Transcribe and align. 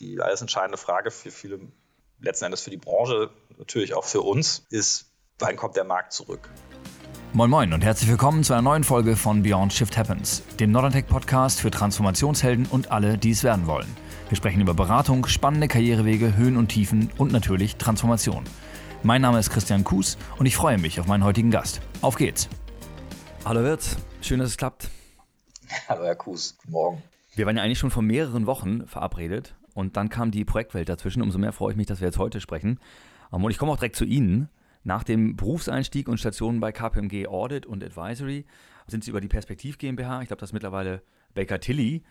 die 0.00 0.20
alles 0.20 0.40
entscheidende 0.40 0.78
Frage 0.78 1.10
für 1.10 1.30
viele, 1.30 1.60
letzten 2.20 2.46
Endes 2.46 2.62
für 2.62 2.70
die 2.70 2.78
Branche, 2.78 3.30
natürlich 3.58 3.94
auch 3.94 4.04
für 4.04 4.22
uns, 4.22 4.66
ist, 4.70 5.12
wann 5.38 5.56
kommt 5.56 5.76
der 5.76 5.84
Markt 5.84 6.12
zurück? 6.12 6.48
Moin 7.32 7.50
Moin 7.50 7.72
und 7.72 7.84
herzlich 7.84 8.10
willkommen 8.10 8.42
zu 8.42 8.54
einer 8.54 8.62
neuen 8.62 8.82
Folge 8.82 9.14
von 9.14 9.42
Beyond 9.42 9.72
Shift 9.72 9.96
Happens, 9.96 10.42
dem 10.58 10.72
Northern 10.72 11.04
Podcast 11.04 11.60
für 11.60 11.70
Transformationshelden 11.70 12.66
und 12.66 12.90
alle, 12.90 13.18
die 13.18 13.30
es 13.30 13.44
werden 13.44 13.66
wollen. 13.66 13.86
Wir 14.28 14.36
sprechen 14.36 14.60
über 14.60 14.74
Beratung, 14.74 15.26
spannende 15.26 15.68
Karrierewege, 15.68 16.36
Höhen 16.36 16.56
und 16.56 16.68
Tiefen 16.68 17.12
und 17.18 17.30
natürlich 17.30 17.76
Transformation. 17.76 18.44
Mein 19.02 19.22
Name 19.22 19.38
ist 19.38 19.50
Christian 19.50 19.84
Kues 19.84 20.16
und 20.38 20.46
ich 20.46 20.56
freue 20.56 20.78
mich 20.78 20.98
auf 20.98 21.06
meinen 21.06 21.24
heutigen 21.24 21.50
Gast. 21.50 21.80
Auf 22.00 22.16
geht's! 22.16 22.48
Hallo 23.44 23.62
Wirt, 23.62 23.96
schön, 24.22 24.40
dass 24.40 24.48
es 24.48 24.56
klappt. 24.56 24.88
Hallo 25.88 26.04
Herr 26.04 26.16
Kues, 26.16 26.56
guten 26.58 26.72
Morgen. 26.72 27.02
Wir 27.36 27.46
waren 27.46 27.56
ja 27.56 27.62
eigentlich 27.62 27.78
schon 27.78 27.92
vor 27.92 28.02
mehreren 28.02 28.46
Wochen 28.46 28.86
verabredet 28.88 29.54
und 29.80 29.96
dann 29.96 30.08
kam 30.08 30.30
die 30.30 30.44
Projektwelt 30.44 30.88
dazwischen. 30.88 31.22
Umso 31.22 31.38
mehr 31.38 31.52
freue 31.52 31.72
ich 31.72 31.76
mich, 31.76 31.86
dass 31.86 32.00
wir 32.00 32.06
jetzt 32.06 32.18
heute 32.18 32.40
sprechen. 32.40 32.78
Ähm, 33.32 33.42
und 33.42 33.50
ich 33.50 33.58
komme 33.58 33.72
auch 33.72 33.76
direkt 33.76 33.96
zu 33.96 34.04
Ihnen. 34.04 34.48
Nach 34.82 35.04
dem 35.04 35.36
Berufseinstieg 35.36 36.08
und 36.08 36.18
Stationen 36.18 36.60
bei 36.60 36.72
KPMG 36.72 37.26
Audit 37.26 37.66
und 37.66 37.84
Advisory 37.84 38.46
sind 38.86 39.04
Sie 39.04 39.10
über 39.10 39.20
die 39.20 39.28
Perspektiv 39.28 39.76
GmbH, 39.76 40.22
ich 40.22 40.28
glaube, 40.28 40.40
das 40.40 40.50
ist 40.50 40.54
mittlerweile 40.54 41.02
Baker 41.34 41.60
Tilly, 41.60 42.02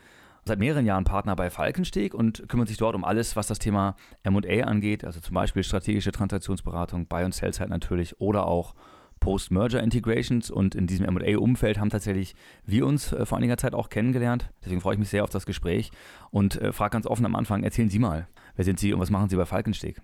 seit 0.46 0.60
mehreren 0.60 0.86
Jahren 0.86 1.04
Partner 1.04 1.36
bei 1.36 1.50
Falkensteg 1.50 2.14
und 2.14 2.48
kümmern 2.48 2.68
sich 2.68 2.78
dort 2.78 2.96
um 2.96 3.04
alles, 3.04 3.36
was 3.36 3.48
das 3.48 3.60
Thema 3.60 3.96
M&A 4.24 4.64
angeht, 4.66 5.04
also 5.04 5.20
zum 5.20 5.34
Beispiel 5.34 5.64
strategische 5.64 6.12
Transaktionsberatung, 6.12 7.08
Buy- 7.08 7.26
und 7.26 7.34
Sell-Side 7.34 7.70
natürlich 7.70 8.22
oder 8.22 8.46
auch 8.46 8.76
Post-Merger-Integrations 9.20 10.50
und 10.52 10.76
in 10.76 10.88
diesem 10.88 11.12
MA-Umfeld 11.14 11.80
haben 11.80 11.90
tatsächlich 11.90 12.36
wir 12.66 12.86
uns 12.86 13.12
äh, 13.12 13.26
vor 13.26 13.38
einiger 13.38 13.58
Zeit 13.58 13.74
auch 13.74 13.90
kennengelernt. 13.90 14.50
Deswegen 14.64 14.82
freue 14.82 14.94
ich 14.94 15.00
mich 15.00 15.10
sehr 15.10 15.24
auf 15.24 15.30
das 15.30 15.46
Gespräch 15.46 15.92
und 16.32 16.62
äh, 16.62 16.72
frage 16.72 16.92
ganz 16.92 17.06
offen 17.06 17.26
am 17.26 17.36
Anfang: 17.36 17.64
Erzählen 17.64 17.90
Sie 17.90 18.00
mal, 18.00 18.28
wer 18.56 18.66
sind 18.66 18.80
Sie 18.80 18.94
und 18.94 19.00
was 19.00 19.10
machen 19.10 19.30
Sie 19.30 19.36
bei 19.36 19.46
Falkensteg? 19.46 20.02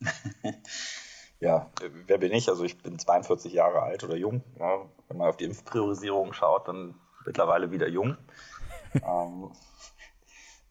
ja, 1.40 1.70
wer 2.06 2.18
bin 2.18 2.32
ich? 2.32 2.48
Also, 2.48 2.64
ich 2.64 2.78
bin 2.78 2.98
42 2.98 3.52
Jahre 3.52 3.82
alt 3.82 4.04
oder 4.04 4.16
jung. 4.16 4.42
Ja, 4.58 4.86
wenn 5.08 5.18
man 5.18 5.28
auf 5.28 5.36
die 5.36 5.44
Impfpriorisierung 5.44 6.32
schaut, 6.32 6.68
dann 6.68 6.94
mittlerweile 7.24 7.70
wieder 7.70 7.88
jung. 7.88 8.16
ähm, 8.94 9.50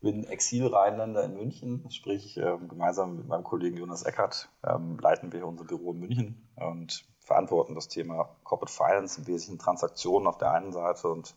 bin 0.02 0.24
Exil-Rheinländer 0.24 1.24
in 1.24 1.36
München, 1.36 1.90
sprich 1.92 2.38
ähm, 2.38 2.68
gemeinsam 2.68 3.18
mit 3.18 3.28
meinem 3.28 3.44
Kollegen 3.44 3.78
Jonas 3.78 4.04
Eckert 4.04 4.50
ähm, 4.64 4.98
leiten 5.00 5.32
wir 5.32 5.46
unser 5.46 5.64
Büro 5.64 5.94
in 5.94 6.00
München 6.00 6.48
und 6.56 7.06
verantworten 7.32 7.76
das 7.76 7.88
Thema 7.88 8.28
Corporate 8.44 8.74
Finance, 8.74 9.22
im 9.22 9.28
Wesentlichen 9.28 9.58
Transaktionen 9.58 10.28
auf 10.28 10.38
der 10.38 10.52
einen 10.52 10.74
Seite 10.74 11.08
und 11.08 11.34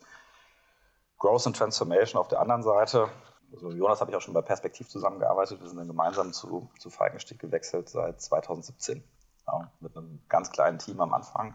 Growth 1.18 1.46
and 1.46 1.56
Transformation 1.56 2.20
auf 2.20 2.26
der 2.26 2.40
anderen 2.40 2.64
Seite. 2.64 3.08
Also 3.52 3.70
Jonas 3.70 4.00
habe 4.00 4.10
ich 4.10 4.16
auch 4.16 4.20
schon 4.20 4.34
bei 4.34 4.42
Perspektiv 4.42 4.88
zusammengearbeitet. 4.88 5.60
Wir 5.60 5.68
sind 5.68 5.78
dann 5.78 5.86
gemeinsam 5.86 6.32
zu, 6.32 6.68
zu 6.80 6.90
Falkensteg 6.90 7.38
gewechselt 7.38 7.88
seit 7.88 8.20
2017. 8.20 9.04
Ja, 9.46 9.70
mit 9.78 9.96
einem 9.96 10.20
ganz 10.28 10.50
kleinen 10.50 10.80
Team 10.80 11.00
am 11.00 11.14
Anfang. 11.14 11.54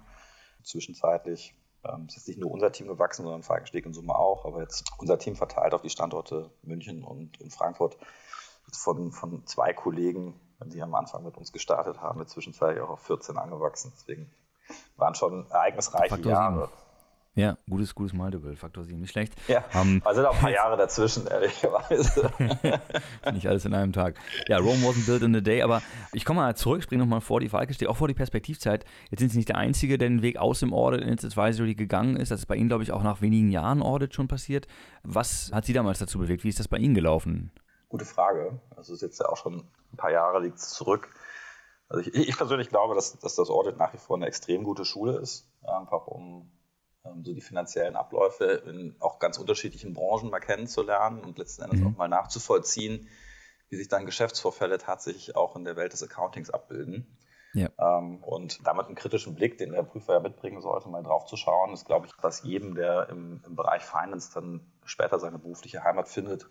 Zwischenzeitlich 0.64 1.54
ähm, 1.84 2.06
ist 2.08 2.16
jetzt 2.16 2.28
nicht 2.30 2.40
nur 2.40 2.52
unser 2.52 2.72
Team 2.72 2.88
gewachsen, 2.88 3.24
sondern 3.24 3.44
Falkensteg 3.44 3.86
in 3.86 3.94
Summe 3.94 4.16
auch. 4.16 4.46
Aber 4.46 4.62
jetzt 4.62 4.90
unser 5.00 5.20
Team 5.20 5.36
verteilt 5.36 5.74
auf 5.74 5.82
die 5.82 5.90
Standorte 5.90 6.50
München 6.62 7.04
und 7.04 7.42
in 7.42 7.52
Frankfurt 7.52 7.98
von, 8.72 9.12
von 9.12 9.46
zwei 9.48 9.74
Kollegen 9.74 10.40
die 10.68 10.82
am 10.82 10.94
Anfang 10.96 11.24
mit 11.24 11.38
uns 11.38 11.54
gestartet 11.54 12.02
haben, 12.02 12.20
mit 12.20 12.30
zwischenzeitlich 12.30 12.84
auch 12.84 12.90
auf 12.90 13.02
14 13.02 13.38
angewachsen. 13.38 13.94
Deswegen 13.96 14.30
waren 14.98 15.16
schon 15.16 15.50
ereignisreiche 15.50 16.16
Faktor 16.16 16.32
Jahre. 16.32 16.68
7. 16.68 16.90
Ja, 17.36 17.58
gutes, 17.70 17.96
gutes 17.96 18.12
Multiple, 18.12 18.56
Faktor 18.58 18.84
7, 18.84 19.00
nicht 19.00 19.12
schlecht. 19.12 19.34
Ja, 19.48 19.64
um, 19.80 20.02
also 20.04 20.20
sind 20.20 20.30
auch 20.30 20.36
ein 20.36 20.42
paar 20.42 20.52
Jahre 20.54 20.76
dazwischen, 20.76 21.26
ehrlicherweise. 21.26 22.32
nicht 23.34 23.48
alles 23.48 23.64
in 23.64 23.74
einem 23.74 23.94
Tag. 23.94 24.16
Ja, 24.50 24.58
Rome 24.58 24.86
wasn't 24.86 25.06
built 25.06 25.22
in 25.22 25.34
a 25.36 25.40
day, 25.40 25.62
aber 25.62 25.82
ich 26.12 26.26
komme 26.26 26.42
mal 26.42 26.56
zurück, 26.56 26.84
springe 26.84 27.04
nochmal 27.04 27.22
vor 27.22 27.40
die 27.40 27.48
Falke, 27.48 27.74
stehe 27.74 27.90
auch 27.90 27.96
vor 27.96 28.10
die 28.10 28.14
Perspektivzeit. 28.14 28.84
Jetzt 29.10 29.22
sind 29.22 29.30
Sie 29.30 29.38
nicht 29.38 29.48
der 29.48 29.58
Einzige, 29.58 29.98
der 29.98 30.10
den 30.10 30.22
Weg 30.22 30.38
aus 30.38 30.60
dem 30.60 30.74
Audit 30.74 31.02
ins 31.02 31.24
Advisory 31.24 31.76
gegangen 31.76 32.18
ist. 32.18 32.32
Das 32.32 32.42
ist 32.42 32.48
bei 32.48 32.56
Ihnen, 32.56 32.68
glaube 32.68 32.84
ich, 32.84 32.92
auch 32.92 33.04
nach 33.04 33.22
wenigen 33.22 33.50
Jahren 33.52 33.82
Audit 33.82 34.14
schon 34.14 34.28
passiert. 34.28 34.68
Was 35.04 35.52
hat 35.54 35.64
Sie 35.64 35.74
damals 35.74 36.00
dazu 36.00 36.20
bewegt? 36.20 36.44
Wie 36.44 36.50
ist 36.50 36.60
das 36.60 36.68
bei 36.68 36.78
Ihnen 36.78 36.96
gelaufen? 36.96 37.52
Gute 37.90 38.06
Frage. 38.06 38.60
Also 38.76 38.94
ist 38.94 39.02
jetzt 39.02 39.20
ja 39.20 39.28
auch 39.28 39.38
schon 39.38 39.68
ein 39.92 39.98
paar 39.98 40.12
Jahre 40.12 40.40
liegt 40.40 40.58
es 40.58 40.70
zurück. 40.70 41.10
Also 41.90 42.02
ich, 42.02 42.14
ich, 42.14 42.38
persönlich 42.38 42.70
glaube, 42.70 42.94
dass, 42.96 43.18
dass 43.18 43.36
das 43.36 43.50
Audit 43.50 43.78
nach 43.78 43.94
wie 43.94 43.98
vor 43.98 44.16
eine 44.16 44.28
extrem 44.28 44.64
gute 44.64 44.86
Schule 44.86 45.18
ist, 45.18 45.50
einfach 45.64 46.06
um 46.06 46.52
ähm, 47.04 47.24
so 47.24 47.34
die 47.34 47.42
finanziellen 47.42 47.96
Abläufe 47.96 48.46
in 48.46 48.96
auch 49.00 49.20
ganz 49.20 49.40
unterschiedlichen 49.40 49.94
Branchen 49.94 50.30
mal 50.30 50.40
kennenzulernen 50.40 51.24
und 51.24 51.40
letzten 51.40 51.64
Endes 51.64 51.80
mhm. 51.80 51.88
auch 51.88 51.98
mal 51.98 52.08
nachzuvollziehen, 52.08 53.10
wie 53.70 53.76
sich 53.76 53.88
dann 53.88 54.06
Geschäftsvorfälle 54.06 54.78
tatsächlich 54.78 55.36
auch 55.36 55.56
in 55.56 55.64
der 55.64 55.76
Welt 55.76 55.94
des 55.94 56.04
Accountings 56.04 56.52
abbilden. 56.52 57.18
Ja. 57.54 57.70
Ähm, 57.80 58.24
und 58.24 58.66
damit 58.68 58.86
einen 58.86 58.96
kritischen 58.96 59.34
Blick, 59.34 59.58
den 59.58 59.72
der 59.72 59.82
Prüfer 59.84 60.14
ja 60.14 60.20
mitbringen 60.20 60.62
sollte, 60.62 60.90
mal 60.90 61.02
drauf 61.02 61.26
zu 61.26 61.36
schauen, 61.36 61.74
ist, 61.74 61.86
glaube 61.86 62.06
ich, 62.06 62.14
was 62.22 62.44
jedem, 62.44 62.76
der 62.76 63.10
im, 63.10 63.44
im 63.46 63.56
Bereich 63.56 63.84
Finance 63.84 64.32
dann 64.34 64.72
später 64.86 65.20
seine 65.20 65.40
berufliche 65.40 65.84
Heimat 65.84 66.08
findet, 66.08 66.48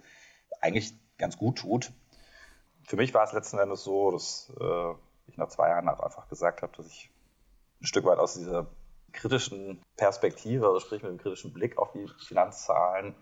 eigentlich 0.61 0.95
ganz 1.19 1.37
gut 1.37 1.59
tut. 1.59 1.93
Für 2.85 2.97
mich 2.97 3.13
war 3.13 3.25
es 3.25 3.33
letzten 3.33 3.59
Endes 3.59 3.85
so, 3.85 4.11
dass 4.11 4.53
äh, 4.59 4.95
ich 5.27 5.37
nach 5.37 5.49
zwei 5.49 5.69
Jahren 5.69 5.89
einfach 5.89 6.29
gesagt 6.29 6.63
habe, 6.63 6.75
dass 6.77 6.87
ich 6.87 7.11
ein 7.81 7.87
Stück 7.87 8.05
weit 8.05 8.19
aus 8.19 8.35
dieser 8.35 8.67
kritischen 9.13 9.83
Perspektive, 9.97 10.67
also 10.67 10.81
sprich 10.81 11.03
mit 11.03 11.11
einem 11.11 11.19
kritischen 11.19 11.53
Blick 11.53 11.79
auf 11.79 11.93
die 11.93 12.07
Finanzzahlen, 12.27 13.15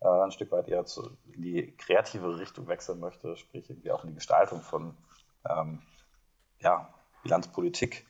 äh, 0.00 0.08
ein 0.08 0.32
Stück 0.32 0.52
weit 0.52 0.68
eher 0.68 0.84
zu, 0.84 1.16
in 1.32 1.42
die 1.42 1.76
kreative 1.76 2.38
Richtung 2.38 2.66
wechseln 2.68 3.00
möchte, 3.00 3.36
sprich 3.36 3.68
irgendwie 3.68 3.90
auch 3.90 4.04
in 4.04 4.10
die 4.10 4.14
Gestaltung 4.14 4.62
von 4.62 4.96
ähm, 5.48 5.82
ja, 6.60 6.92
Bilanzpolitik, 7.22 8.06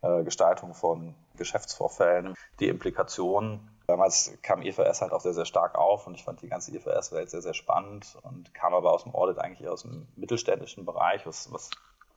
Gestaltung 0.00 0.74
von 0.74 1.16
Geschäftsvorfällen, 1.36 2.34
die 2.60 2.68
Implikationen 2.68 3.68
Damals 3.88 4.38
kam 4.42 4.60
IFRS 4.60 5.00
halt 5.00 5.12
auch 5.12 5.22
sehr, 5.22 5.32
sehr 5.32 5.46
stark 5.46 5.74
auf 5.74 6.06
und 6.06 6.14
ich 6.14 6.22
fand 6.22 6.42
die 6.42 6.48
ganze 6.48 6.76
IFRS-Welt 6.76 7.30
sehr, 7.30 7.40
sehr 7.40 7.54
spannend 7.54 8.18
und 8.20 8.52
kam 8.52 8.74
aber 8.74 8.92
aus 8.92 9.04
dem 9.04 9.14
Audit 9.14 9.38
eigentlich 9.38 9.66
aus 9.66 9.80
dem 9.80 10.06
mittelständischen 10.14 10.84
Bereich, 10.84 11.26
was, 11.26 11.50
was 11.50 11.70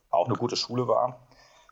auch 0.10 0.26
eine 0.26 0.36
gute 0.36 0.58
Schule 0.58 0.90
war, 0.90 1.26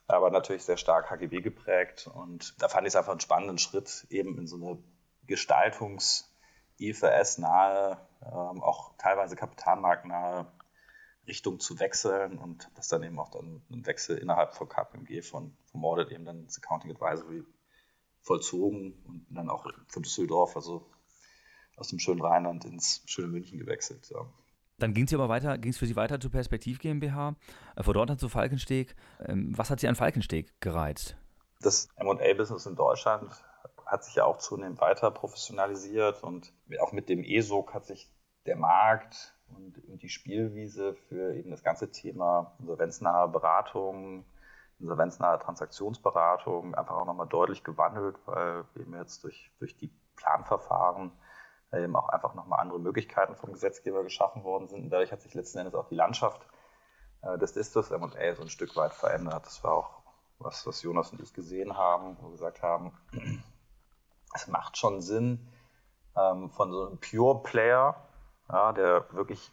aber 0.08 0.30
natürlich 0.30 0.64
sehr 0.64 0.78
stark 0.78 1.10
HGB 1.10 1.42
geprägt 1.42 2.10
und 2.14 2.54
da 2.62 2.70
fand 2.70 2.86
ich 2.86 2.92
es 2.92 2.96
einfach 2.96 3.12
einen 3.12 3.20
spannenden 3.20 3.58
Schritt, 3.58 4.06
eben 4.08 4.38
in 4.38 4.46
so 4.46 4.56
eine 4.56 4.78
Gestaltungs-IFRS-nahe, 5.26 7.98
ähm, 8.24 8.62
auch 8.62 8.92
teilweise 8.96 9.36
kapitalmarktnahe 9.36 10.46
Richtung 11.26 11.60
zu 11.60 11.78
wechseln 11.78 12.38
und 12.38 12.70
das 12.74 12.88
dann 12.88 13.02
eben 13.02 13.18
auch 13.18 13.30
dann 13.30 13.62
ein 13.70 13.86
Wechsel 13.86 14.18
innerhalb 14.18 14.54
von 14.54 14.68
KPMG 14.68 15.22
von, 15.22 15.56
vom 15.70 15.84
Audit 15.84 16.10
eben 16.10 16.24
dann 16.24 16.40
ins 16.40 16.58
Accounting 16.58 16.90
Advisory 16.90 17.44
vollzogen 18.22 18.94
und 19.04 19.26
dann 19.30 19.48
auch 19.48 19.66
von 19.88 20.02
Düsseldorf, 20.02 20.56
also 20.56 20.90
aus 21.76 21.88
dem 21.88 21.98
schönen 21.98 22.20
Rheinland 22.20 22.64
ins 22.64 23.02
schöne 23.06 23.28
München 23.28 23.58
gewechselt. 23.58 24.10
Ja. 24.10 24.26
Dann 24.78 24.94
ging 24.94 25.04
es 25.04 25.14
aber 25.14 25.28
weiter, 25.28 25.58
ging 25.58 25.72
es 25.72 25.78
für 25.78 25.86
Sie 25.86 25.96
weiter 25.96 26.20
zur 26.20 26.30
Perspektiv 26.30 26.78
GmbH, 26.78 27.36
äh, 27.76 27.82
von 27.82 27.94
dort 27.94 28.10
dann 28.10 28.18
zu 28.18 28.28
Falkensteg. 28.28 28.96
Ähm, 29.20 29.56
was 29.56 29.70
hat 29.70 29.80
Sie 29.80 29.88
an 29.88 29.94
Falkensteg 29.94 30.60
gereizt? 30.60 31.16
Das 31.60 31.88
M&A-Business 31.96 32.66
in 32.66 32.76
Deutschland 32.76 33.30
hat 33.84 34.04
sich 34.04 34.14
ja 34.14 34.24
auch 34.24 34.38
zunehmend 34.38 34.80
weiter 34.80 35.10
professionalisiert 35.10 36.22
und 36.22 36.52
auch 36.80 36.92
mit 36.92 37.08
dem 37.08 37.22
ESOC 37.22 37.74
hat 37.74 37.86
sich 37.86 38.08
der 38.46 38.56
Markt 38.56 39.34
und, 39.48 39.78
und 39.88 40.02
die 40.02 40.08
Spielwiese 40.08 40.94
für 40.94 41.34
eben 41.34 41.50
das 41.50 41.62
ganze 41.62 41.90
Thema 41.90 42.56
insolvenznahe 42.58 43.28
Beratung, 43.28 44.24
insolvenznahe 44.78 45.38
Transaktionsberatung 45.38 46.74
einfach 46.74 46.96
auch 46.96 47.06
nochmal 47.06 47.28
deutlich 47.28 47.64
gewandelt, 47.64 48.16
weil 48.26 48.64
eben 48.76 48.94
jetzt 48.96 49.24
durch, 49.24 49.52
durch 49.58 49.76
die 49.76 49.92
Planverfahren 50.16 51.12
eben 51.72 51.94
auch 51.94 52.08
einfach 52.08 52.34
nochmal 52.34 52.60
andere 52.60 52.80
Möglichkeiten 52.80 53.36
vom 53.36 53.52
Gesetzgeber 53.52 54.02
geschaffen 54.02 54.42
worden 54.42 54.68
sind. 54.68 54.84
Und 54.84 54.90
dadurch 54.90 55.12
hat 55.12 55.20
sich 55.20 55.34
letzten 55.34 55.58
Endes 55.58 55.74
auch 55.74 55.88
die 55.88 55.94
Landschaft 55.94 56.46
äh, 57.22 57.38
des 57.38 57.52
Distus 57.52 57.90
M&A 57.90 58.34
so 58.34 58.42
ein 58.42 58.48
Stück 58.48 58.74
weit 58.76 58.92
verändert. 58.92 59.46
Das 59.46 59.62
war 59.62 59.74
auch 59.74 60.02
was, 60.38 60.66
was 60.66 60.82
Jonas 60.82 61.12
und 61.12 61.20
ich 61.20 61.32
gesehen 61.32 61.76
haben, 61.76 62.16
wo 62.20 62.26
wir 62.26 62.32
gesagt 62.32 62.62
haben, 62.62 62.92
es 64.34 64.48
macht 64.48 64.78
schon 64.78 65.00
Sinn, 65.00 65.48
ähm, 66.16 66.50
von 66.50 66.72
so 66.72 66.88
einem 66.88 66.98
Pure 66.98 67.42
Player, 67.42 68.08
ja, 68.52 68.72
der 68.72 69.12
wirklich 69.12 69.52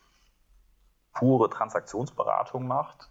pure 1.14 1.50
Transaktionsberatung 1.50 2.68
macht, 2.68 3.10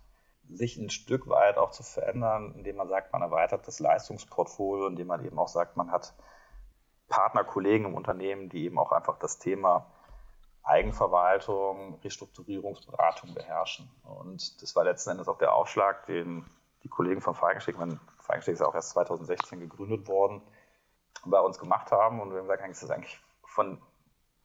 sich 0.48 0.76
ein 0.76 0.90
Stück 0.90 1.28
weit 1.28 1.58
auch 1.58 1.72
zu 1.72 1.82
verändern, 1.82 2.54
indem 2.54 2.76
man 2.76 2.88
sagt, 2.88 3.12
man 3.12 3.22
erweitert 3.22 3.66
das 3.66 3.80
Leistungsportfolio, 3.80 4.86
indem 4.86 5.08
man 5.08 5.24
eben 5.24 5.38
auch 5.38 5.48
sagt, 5.48 5.76
man 5.76 5.90
hat 5.90 6.14
Partner, 7.08 7.44
Kollegen 7.44 7.86
im 7.86 7.94
Unternehmen, 7.94 8.48
die 8.48 8.64
eben 8.64 8.78
auch 8.78 8.92
einfach 8.92 9.18
das 9.18 9.38
Thema 9.38 9.86
Eigenverwaltung, 10.62 11.98
Restrukturierungsberatung 12.02 13.34
beherrschen. 13.34 13.88
Und 14.02 14.60
das 14.62 14.74
war 14.74 14.84
letzten 14.84 15.10
Endes 15.10 15.28
auch 15.28 15.38
der 15.38 15.54
Aufschlag, 15.54 16.06
den 16.06 16.44
die 16.82 16.88
Kollegen 16.88 17.20
von 17.20 17.34
Falkensteg, 17.34 17.78
mein 17.78 18.00
Falkensteg 18.18 18.54
ist 18.54 18.62
auch 18.62 18.74
erst 18.74 18.90
2016 18.90 19.60
gegründet 19.60 20.06
worden, 20.08 20.42
bei 21.24 21.40
uns 21.40 21.58
gemacht 21.58 21.90
haben. 21.90 22.20
Und 22.20 22.30
wir 22.30 22.38
haben 22.38 22.46
gesagt, 22.46 22.68
ist 22.68 22.82
das 22.82 22.90
eigentlich 22.90 23.20
von 23.44 23.80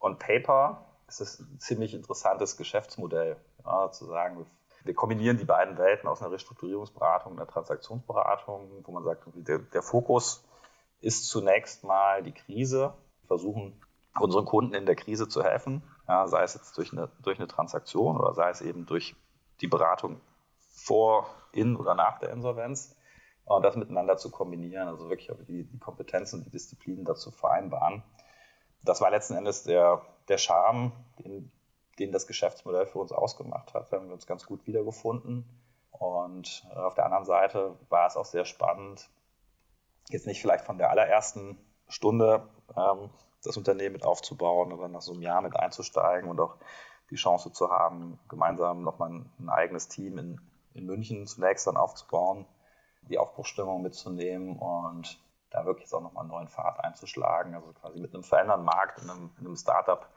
on 0.00 0.18
paper 0.18 0.84
ist 1.20 1.20
es 1.20 1.40
ein 1.40 1.58
ziemlich 1.60 1.94
interessantes 1.94 2.56
Geschäftsmodell, 2.56 3.36
ja, 3.64 3.90
zu 3.90 4.06
sagen, 4.06 4.46
wir 4.84 4.94
kombinieren 4.94 5.38
die 5.38 5.44
beiden 5.44 5.78
Welten 5.78 6.08
aus 6.08 6.22
einer 6.22 6.32
Restrukturierungsberatung 6.32 7.32
und 7.32 7.38
einer 7.38 7.48
Transaktionsberatung, 7.48 8.84
wo 8.84 8.92
man 8.92 9.04
sagt, 9.04 9.24
der, 9.34 9.58
der 9.58 9.82
Fokus 9.82 10.44
ist 11.00 11.28
zunächst 11.28 11.84
mal 11.84 12.22
die 12.22 12.32
Krise. 12.32 12.94
Wir 13.20 13.28
versuchen 13.28 13.80
unseren 14.18 14.44
Kunden 14.44 14.74
in 14.74 14.86
der 14.86 14.96
Krise 14.96 15.28
zu 15.28 15.42
helfen, 15.42 15.82
ja, 16.08 16.26
sei 16.26 16.42
es 16.42 16.54
jetzt 16.54 16.76
durch 16.76 16.92
eine, 16.92 17.10
durch 17.22 17.38
eine 17.38 17.48
Transaktion 17.48 18.18
oder 18.18 18.34
sei 18.34 18.50
es 18.50 18.60
eben 18.60 18.86
durch 18.86 19.14
die 19.60 19.68
Beratung 19.68 20.20
vor, 20.74 21.26
in 21.52 21.76
oder 21.76 21.94
nach 21.94 22.18
der 22.18 22.30
Insolvenz 22.30 22.96
und 23.44 23.62
das 23.62 23.76
miteinander 23.76 24.16
zu 24.16 24.30
kombinieren, 24.30 24.88
also 24.88 25.08
wirklich 25.08 25.30
die, 25.46 25.64
die 25.64 25.78
Kompetenzen, 25.78 26.44
die 26.44 26.50
Disziplinen 26.50 27.04
dazu 27.04 27.30
vereinbaren. 27.30 28.02
Das 28.82 29.00
war 29.00 29.10
letzten 29.10 29.34
Endes 29.34 29.62
der, 29.64 30.02
der 30.28 30.38
Charme, 30.38 30.92
den, 31.18 31.50
den 31.98 32.12
das 32.12 32.26
Geschäftsmodell 32.26 32.86
für 32.86 32.98
uns 32.98 33.12
ausgemacht 33.12 33.74
hat. 33.74 33.92
Haben 33.92 34.08
wir 34.08 34.14
uns 34.14 34.26
ganz 34.26 34.46
gut 34.46 34.66
wiedergefunden. 34.66 35.44
Und 35.90 36.66
auf 36.74 36.94
der 36.94 37.04
anderen 37.06 37.24
Seite 37.24 37.76
war 37.88 38.06
es 38.06 38.16
auch 38.16 38.24
sehr 38.24 38.44
spannend, 38.44 39.08
jetzt 40.08 40.26
nicht 40.26 40.40
vielleicht 40.40 40.64
von 40.64 40.78
der 40.78 40.90
allerersten 40.90 41.58
Stunde 41.88 42.48
ähm, 42.76 43.10
das 43.44 43.56
Unternehmen 43.56 43.94
mit 43.94 44.04
aufzubauen, 44.04 44.70
sondern 44.70 44.92
nach 44.92 45.00
so 45.00 45.12
einem 45.12 45.22
Jahr 45.22 45.42
mit 45.42 45.56
einzusteigen 45.56 46.28
und 46.28 46.40
auch 46.40 46.56
die 47.10 47.16
Chance 47.16 47.52
zu 47.52 47.70
haben, 47.70 48.18
gemeinsam 48.28 48.82
nochmal 48.82 49.10
ein, 49.10 49.30
ein 49.38 49.48
eigenes 49.50 49.88
Team 49.88 50.18
in, 50.18 50.40
in 50.74 50.86
München 50.86 51.26
zunächst 51.26 51.66
dann 51.66 51.76
aufzubauen, 51.76 52.46
die 53.02 53.18
Aufbruchstimmung 53.18 53.82
mitzunehmen 53.82 54.58
und 54.58 55.20
da 55.52 55.64
wirklich 55.64 55.84
jetzt 55.84 55.94
auch 55.94 56.02
nochmal 56.02 56.22
einen 56.22 56.30
neuen 56.30 56.48
Pfad 56.48 56.82
einzuschlagen, 56.82 57.54
also 57.54 57.72
quasi 57.72 58.00
mit 58.00 58.14
einem 58.14 58.24
veränderten 58.24 58.64
Markt, 58.64 59.02
in 59.02 59.10
einem, 59.10 59.30
in 59.38 59.46
einem 59.46 59.56
Startup 59.56 60.08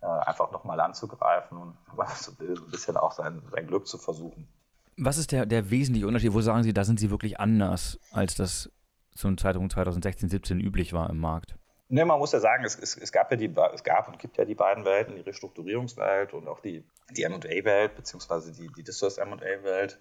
äh, 0.00 0.06
einfach 0.06 0.50
nochmal 0.50 0.80
anzugreifen 0.80 1.58
und 1.58 1.76
so 2.16 2.32
ein 2.38 2.70
bisschen 2.70 2.96
auch 2.96 3.12
sein, 3.12 3.42
sein 3.50 3.66
Glück 3.66 3.86
zu 3.86 3.98
versuchen. 3.98 4.48
Was 4.96 5.18
ist 5.18 5.32
der, 5.32 5.46
der 5.46 5.70
wesentliche 5.70 6.06
Unterschied? 6.06 6.32
Wo 6.32 6.40
sagen 6.40 6.62
Sie, 6.62 6.72
da 6.72 6.84
sind 6.84 7.00
Sie 7.00 7.10
wirklich 7.10 7.40
anders, 7.40 7.98
als 8.12 8.34
das 8.34 8.70
zum 9.14 9.38
Zeitpunkt 9.38 9.72
2016, 9.72 10.28
17 10.28 10.60
üblich 10.60 10.92
war 10.92 11.08
im 11.10 11.18
Markt? 11.18 11.56
Ne, 11.88 12.04
man 12.04 12.18
muss 12.18 12.32
ja 12.32 12.38
sagen, 12.38 12.64
es, 12.64 12.78
es, 12.78 12.96
es, 12.96 13.10
gab 13.10 13.30
ja 13.32 13.36
die, 13.36 13.52
es 13.74 13.82
gab 13.82 14.06
und 14.06 14.18
gibt 14.18 14.36
ja 14.36 14.44
die 14.44 14.54
beiden 14.54 14.84
Welten, 14.84 15.16
die 15.16 15.22
Restrukturierungswelt 15.22 16.32
und 16.34 16.46
auch 16.46 16.60
die, 16.60 16.84
die 17.10 17.24
M&A-Welt, 17.24 17.96
beziehungsweise 17.96 18.52
die, 18.52 18.68
die 18.76 18.84
Distress 18.84 19.18
M&A-Welt. 19.18 19.98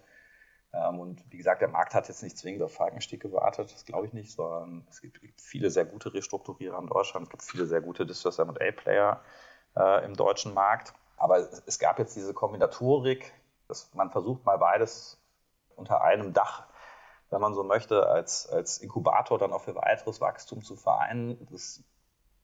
Ähm, 0.73 0.99
und 0.99 1.23
wie 1.31 1.37
gesagt, 1.37 1.61
der 1.61 1.69
Markt 1.69 1.93
hat 1.93 2.07
jetzt 2.07 2.23
nicht 2.23 2.37
zwingend 2.37 2.63
auf 2.63 2.73
Falkenstieg 2.73 3.21
gewartet, 3.21 3.73
das 3.73 3.85
glaube 3.85 4.07
ich 4.07 4.13
nicht, 4.13 4.31
sondern 4.31 4.85
es 4.89 5.01
gibt, 5.01 5.19
viele 5.41 5.69
sehr 5.69 5.85
gute 5.85 6.13
Restrukturierer 6.13 6.79
in 6.79 6.87
Deutschland, 6.87 7.27
es 7.27 7.29
gibt 7.29 7.43
viele 7.43 7.65
sehr 7.65 7.81
gute 7.81 8.05
Distress 8.05 8.39
M&A-Player 8.39 9.21
äh, 9.75 10.05
im 10.05 10.15
deutschen 10.15 10.53
Markt. 10.53 10.93
Aber 11.17 11.37
es, 11.37 11.63
es 11.65 11.79
gab 11.79 11.99
jetzt 11.99 12.15
diese 12.15 12.33
Kombinatorik, 12.33 13.33
dass 13.67 13.93
man 13.93 14.11
versucht 14.11 14.45
mal 14.45 14.57
beides 14.57 15.17
unter 15.75 16.01
einem 16.01 16.33
Dach 16.33 16.69
wenn 17.29 17.41
man 17.41 17.53
so 17.53 17.63
möchte, 17.63 18.07
als, 18.07 18.47
als 18.49 18.79
Inkubator 18.79 19.37
dann 19.37 19.53
auch 19.53 19.61
für 19.61 19.75
weiteres 19.75 20.21
Wachstum 20.21 20.63
zu 20.63 20.75
vereinen. 20.75 21.47
Das, 21.51 21.83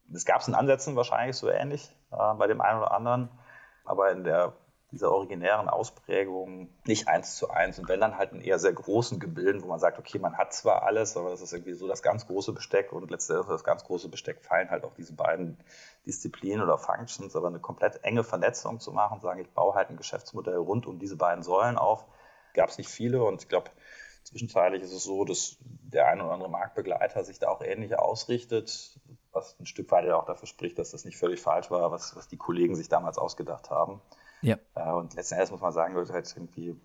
das 0.08 0.26
gab 0.26 0.42
es 0.42 0.48
in 0.48 0.56
Ansätzen 0.56 0.96
wahrscheinlich 0.96 1.36
so 1.36 1.50
ähnlich 1.50 1.96
äh, 2.12 2.34
bei 2.36 2.48
dem 2.48 2.62
einen 2.62 2.80
oder 2.80 2.92
anderen, 2.92 3.30
aber 3.84 4.12
in 4.12 4.24
der 4.24 4.54
dieser 4.96 5.12
originären 5.12 5.68
Ausprägung 5.68 6.70
nicht 6.86 7.10
eins 7.10 7.36
zu 7.36 7.50
eins 7.50 7.78
und 7.78 7.90
wenn 7.90 8.00
dann 8.00 8.18
halt 8.18 8.32
in 8.32 8.40
eher 8.40 8.60
sehr 8.60 8.72
großen 8.72 9.20
Gebilden, 9.20 9.62
wo 9.62 9.68
man 9.68 9.80
sagt, 9.80 10.00
okay, 10.00 10.20
man 10.20 10.38
hat 10.38 10.54
zwar 10.54 10.84
alles, 10.84 11.18
aber 11.18 11.30
das 11.30 11.42
ist 11.42 11.52
irgendwie 11.52 11.74
so 11.74 11.86
das 11.86 12.02
ganz 12.02 12.26
große 12.28 12.54
Besteck 12.54 12.94
und 12.94 13.12
letztendlich 13.12 13.48
das 13.48 13.66
ganz 13.66 13.84
große 13.84 14.08
Besteck 14.08 14.42
fallen 14.42 14.70
halt 14.70 14.86
auch 14.86 14.94
diese 14.94 15.14
beiden 15.14 15.58
Disziplinen 16.06 16.62
oder 16.62 16.78
Functions, 16.78 17.36
aber 17.36 17.48
eine 17.48 17.60
komplett 17.60 18.04
enge 18.04 18.24
Vernetzung 18.24 18.80
zu 18.80 18.94
machen, 18.94 19.20
sagen, 19.20 19.42
ich 19.42 19.50
baue 19.50 19.76
halt 19.76 19.90
ein 19.90 19.98
Geschäftsmodell 19.98 20.56
rund 20.56 20.88
um 20.88 20.98
diese 20.98 21.18
beiden 21.18 21.44
Säulen 21.44 21.78
auf, 21.78 22.06
gab 22.54 22.70
es 22.70 22.78
nicht 22.78 22.90
viele 22.90 23.22
und 23.22 23.42
ich 23.42 23.50
glaube, 23.50 23.70
Zwischenzeitlich 24.26 24.82
ist 24.82 24.92
es 24.92 25.04
so, 25.04 25.24
dass 25.24 25.58
der 25.62 26.08
ein 26.08 26.20
oder 26.20 26.32
andere 26.32 26.50
Marktbegleiter 26.50 27.24
sich 27.24 27.38
da 27.38 27.50
auch 27.50 27.62
ähnlich 27.62 27.98
ausrichtet, 28.00 29.00
was 29.32 29.56
ein 29.60 29.68
Stück 29.68 29.92
weit 29.92 30.06
ja 30.06 30.16
auch 30.16 30.26
dafür 30.26 30.48
spricht, 30.48 30.80
dass 30.80 30.90
das 30.90 31.06
nicht 31.06 31.18
völlig 31.18 31.40
falsch 31.40 31.70
war, 31.70 31.92
was, 31.92 32.16
was 32.16 32.28
die 32.28 32.38
Kollegen 32.38 32.76
sich 32.76 32.90
damals 32.90 33.20
ausgedacht 33.20 33.70
haben. 33.70 34.02
Ja. 34.46 34.60
Äh, 34.76 34.92
und 34.92 35.16
letzten 35.16 35.36
Endes 35.36 35.50
muss 35.52 35.62
man 35.62 35.74
sagen, 35.74 35.94
gehört 35.94 36.12
halt 36.12 36.32
irgendwie 36.36 36.80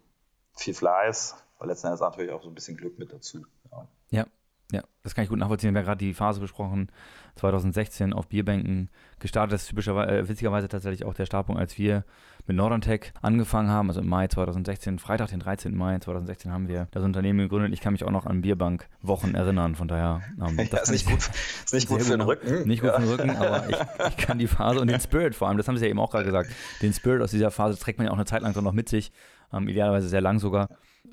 viel 0.56 0.74
Fleiß, 0.74 1.36
aber 1.58 1.66
letzten 1.66 1.88
Endes 1.88 2.00
natürlich 2.00 2.32
auch 2.32 2.42
so 2.42 2.48
ein 2.48 2.54
bisschen 2.54 2.76
Glück 2.76 2.98
mit 2.98 3.12
dazu. 3.12 3.44
Ja. 3.70 3.88
ja. 4.10 4.26
Ja, 4.72 4.82
das 5.02 5.14
kann 5.14 5.24
ich 5.24 5.30
gut 5.30 5.38
nachvollziehen. 5.38 5.74
Wir 5.74 5.80
haben 5.80 5.86
gerade 5.86 6.04
die 6.04 6.14
Phase 6.14 6.40
besprochen, 6.40 6.90
2016 7.36 8.12
auf 8.12 8.28
Bierbänken 8.28 8.90
gestartet. 9.18 9.54
Das 9.54 9.62
ist 9.62 9.68
typischerweise, 9.68 10.12
äh, 10.12 10.28
witzigerweise 10.28 10.68
tatsächlich 10.68 11.04
auch 11.04 11.14
der 11.14 11.26
Startpunkt, 11.26 11.60
als 11.60 11.78
wir 11.78 12.04
mit 12.46 12.56
Northern 12.56 12.80
Tech 12.80 13.12
angefangen 13.22 13.68
haben, 13.68 13.88
also 13.88 14.00
im 14.00 14.08
Mai 14.08 14.28
2016, 14.28 14.98
Freitag, 14.98 15.28
den 15.28 15.40
13. 15.40 15.76
Mai 15.76 15.98
2016 15.98 16.52
haben 16.52 16.68
wir 16.68 16.88
das 16.90 17.04
Unternehmen 17.04 17.38
gegründet. 17.38 17.72
Ich 17.72 17.80
kann 17.80 17.92
mich 17.92 18.04
auch 18.04 18.10
noch 18.10 18.26
an 18.26 18.42
Bierbankwochen 18.42 19.34
erinnern, 19.34 19.74
von 19.74 19.88
daher. 19.88 20.22
Ähm, 20.40 20.56
ja, 20.58 20.64
das 20.70 20.82
ist 20.84 20.90
nicht 20.90 21.06
gut, 21.06 21.30
ist 21.64 21.74
nicht 21.74 21.88
gut 21.88 22.02
für 22.02 22.12
den 22.12 22.22
Rücken. 22.22 22.66
Nicht 22.68 22.80
gut 22.80 22.90
ja. 22.90 23.00
für 23.00 23.02
den 23.02 23.10
Rücken, 23.10 23.36
aber 23.36 23.68
ich, 23.68 23.76
ich, 24.08 24.16
kann 24.16 24.38
die 24.38 24.46
Phase 24.46 24.80
und 24.80 24.88
den 24.88 25.00
Spirit 25.00 25.34
vor 25.34 25.48
allem, 25.48 25.56
das 25.56 25.68
haben 25.68 25.76
Sie 25.76 25.84
ja 25.84 25.90
eben 25.90 26.00
auch 26.00 26.10
gerade 26.10 26.24
gesagt, 26.24 26.50
den 26.82 26.92
Spirit 26.92 27.22
aus 27.22 27.30
dieser 27.30 27.50
Phase 27.50 27.78
trägt 27.78 27.98
man 27.98 28.06
ja 28.06 28.12
auch 28.12 28.16
eine 28.16 28.26
Zeit 28.26 28.42
lang 28.42 28.54
noch 28.62 28.72
mit 28.72 28.88
sich, 28.88 29.12
ähm, 29.52 29.68
idealerweise 29.68 30.08
sehr 30.08 30.20
lang 30.20 30.38
sogar 30.38 30.68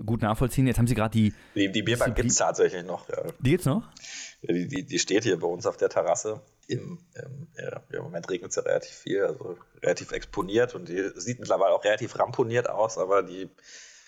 gut 0.05 0.21
nachvollziehen. 0.21 0.67
Jetzt 0.67 0.77
haben 0.77 0.87
Sie 0.87 0.95
gerade 0.95 1.11
die. 1.11 1.33
Die, 1.55 1.71
die 1.71 1.81
Bierbank 1.81 2.15
gibt 2.15 2.29
es 2.29 2.37
tatsächlich 2.37 2.83
noch. 2.85 3.07
Ja. 3.09 3.23
Die 3.39 3.49
gibt 3.51 3.61
es 3.61 3.65
noch? 3.65 3.83
Die, 4.41 4.67
die, 4.67 4.83
die, 4.83 4.99
steht 4.99 5.23
hier 5.23 5.39
bei 5.39 5.47
uns 5.47 5.65
auf 5.65 5.77
der 5.77 5.89
Terrasse. 5.89 6.41
Im, 6.67 6.99
im, 7.15 7.47
ja, 7.57 7.81
Im 7.91 8.03
Moment 8.03 8.29
regnet 8.29 8.49
es 8.49 8.55
ja 8.57 8.61
relativ 8.61 8.91
viel, 8.91 9.23
also 9.23 9.57
relativ 9.81 10.11
exponiert 10.11 10.75
und 10.75 10.89
die 10.89 11.11
sieht 11.15 11.39
mittlerweile 11.39 11.73
auch 11.73 11.83
relativ 11.83 12.19
ramponiert 12.19 12.69
aus, 12.69 12.97
aber 12.97 13.23
die 13.23 13.49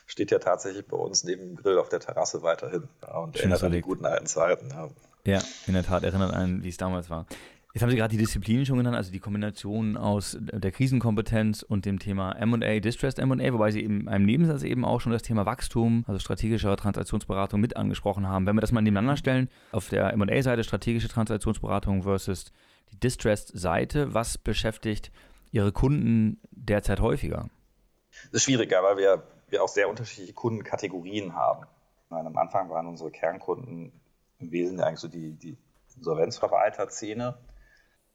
steht 0.06 0.32
ja 0.32 0.40
tatsächlich 0.40 0.86
bei 0.86 0.98
uns 0.98 1.24
neben 1.24 1.42
dem 1.42 1.56
Grill 1.56 1.78
auf 1.78 1.88
der 1.88 2.02
Terrasse 2.02 2.42
weiterhin 2.42 2.90
ja, 3.02 3.18
und 3.18 3.38
Schön 3.38 3.44
erinnert 3.44 3.64
an 3.64 3.72
die 3.72 3.82
guten 3.82 4.06
alten 4.06 4.26
Zeiten. 4.26 4.70
Ja. 4.70 4.90
ja, 5.24 5.42
in 5.68 5.74
der 5.74 5.84
Tat 5.84 6.04
erinnert 6.04 6.34
einen, 6.34 6.64
wie 6.64 6.70
es 6.70 6.78
damals 6.78 7.10
war. 7.10 7.26
Jetzt 7.72 7.84
haben 7.84 7.92
Sie 7.92 7.98
gerade 7.98 8.12
die 8.12 8.18
Disziplinen 8.18 8.66
schon 8.66 8.78
genannt, 8.78 8.96
also 8.96 9.12
die 9.12 9.20
Kombination 9.20 9.96
aus 9.96 10.36
der 10.40 10.72
Krisenkompetenz 10.72 11.62
und 11.62 11.86
dem 11.86 12.00
Thema 12.00 12.32
M&A, 12.32 12.80
Distressed 12.80 13.20
M&A, 13.20 13.54
wobei 13.54 13.70
Sie 13.70 13.84
eben 13.84 14.02
in 14.02 14.08
einem 14.08 14.26
Nebensatz 14.26 14.64
eben 14.64 14.84
auch 14.84 15.02
schon 15.02 15.12
das 15.12 15.22
Thema 15.22 15.46
Wachstum, 15.46 16.04
also 16.08 16.20
strategische 16.20 16.76
Transaktionsberatung 16.76 17.62
mit 17.62 17.78
angesprochen 17.78 18.28
haben. 18.28 18.48
Wenn 18.48 18.56
wir 18.56 18.62
das 18.62 18.72
mal 18.72 18.82
nebeneinander 18.82 19.18
stellen, 19.18 19.50
auf 19.72 19.88
der 19.90 20.12
M&A-Seite 20.14 20.64
strategische 20.64 21.10
Transaktionsberatung 21.10 22.02
versus 22.02 22.52
die 22.92 23.00
Distressed-Seite, 23.00 24.16
was 24.16 24.40
beschäftigt 24.40 25.12
Ihre 25.52 25.72
Kunden 25.72 26.42
derzeit 26.50 27.00
häufiger? 27.00 27.50
Das 28.32 28.42
ist 28.42 28.44
schwieriger, 28.46 28.82
weil 28.82 28.98
wir, 28.98 29.24
wir 29.50 29.64
auch 29.64 29.68
sehr 29.68 29.90
unterschiedliche 29.90 30.34
Kundenkategorien 30.34 31.36
haben. 31.36 31.68
Meine, 32.10 32.30
am 32.30 32.38
Anfang 32.38 32.72
waren 32.72 32.88
unsere 32.88 33.12
Kernkunden 33.12 33.92
im 34.40 34.52
Wesentlichen 34.52 34.88
eigentlich 34.88 35.00
so 35.00 35.08
die, 35.08 35.34
die 35.34 35.56
Insolvenzverwalter-Szene 35.98 37.38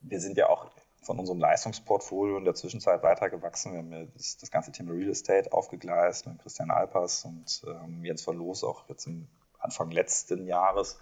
wir 0.09 0.21
sind 0.21 0.37
ja 0.37 0.49
auch 0.49 0.71
von 1.03 1.19
unserem 1.19 1.39
Leistungsportfolio 1.39 2.39
in 2.39 2.45
der 2.45 2.55
Zwischenzeit 2.55 3.03
weitergewachsen. 3.03 3.73
Wir 3.73 3.79
haben 3.81 3.93
ja 3.93 4.07
das, 4.15 4.51
ganze 4.51 4.73
Thema 4.73 4.93
Real 4.93 5.11
Estate 5.11 5.53
aufgegleist 5.53 6.27
mit 6.27 6.39
Christian 6.41 6.71
Alpers 6.71 7.25
und 7.25 7.63
ähm, 7.67 8.05
Jens 8.05 8.23
von 8.23 8.37
Loos 8.37 8.65
auch 8.65 8.89
jetzt 8.89 9.07
im 9.07 9.29
Anfang 9.59 9.91
letzten 9.91 10.47
Jahres 10.47 10.99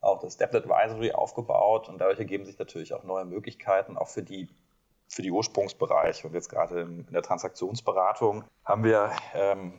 auch 0.00 0.20
das 0.20 0.36
Debt 0.36 0.54
Advisory 0.54 1.12
aufgebaut 1.12 1.88
und 1.88 1.98
dadurch 1.98 2.18
ergeben 2.18 2.44
sich 2.44 2.58
natürlich 2.58 2.94
auch 2.94 3.04
neue 3.04 3.24
Möglichkeiten, 3.24 3.96
auch 3.96 4.08
für 4.08 4.22
die 4.22 4.48
für 5.10 5.22
die 5.22 5.30
Ursprungsbereiche 5.30 6.26
und 6.26 6.34
jetzt 6.34 6.50
gerade 6.50 6.82
in, 6.82 7.06
in 7.06 7.12
der 7.14 7.22
Transaktionsberatung 7.22 8.44
haben 8.62 8.84
wir 8.84 9.10
ähm, 9.34 9.72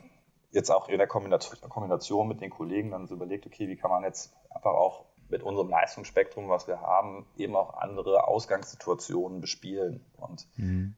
jetzt 0.50 0.70
auch 0.70 0.88
in 0.88 0.98
der 0.98 1.06
Kombination, 1.06 1.60
Kombination 1.68 2.26
mit 2.26 2.40
den 2.40 2.50
Kollegen 2.50 2.90
dann 2.90 3.06
so 3.06 3.14
überlegt, 3.14 3.46
okay, 3.46 3.68
wie 3.68 3.76
kann 3.76 3.90
man 3.90 4.02
jetzt 4.02 4.34
einfach 4.50 4.72
auch 4.72 5.04
mit 5.30 5.42
unserem 5.42 5.68
Leistungsspektrum, 5.68 6.48
was 6.48 6.66
wir 6.66 6.80
haben, 6.80 7.26
eben 7.36 7.56
auch 7.56 7.74
andere 7.74 8.26
Ausgangssituationen 8.26 9.40
bespielen. 9.40 10.04
Und 10.16 10.46
mhm. 10.56 10.96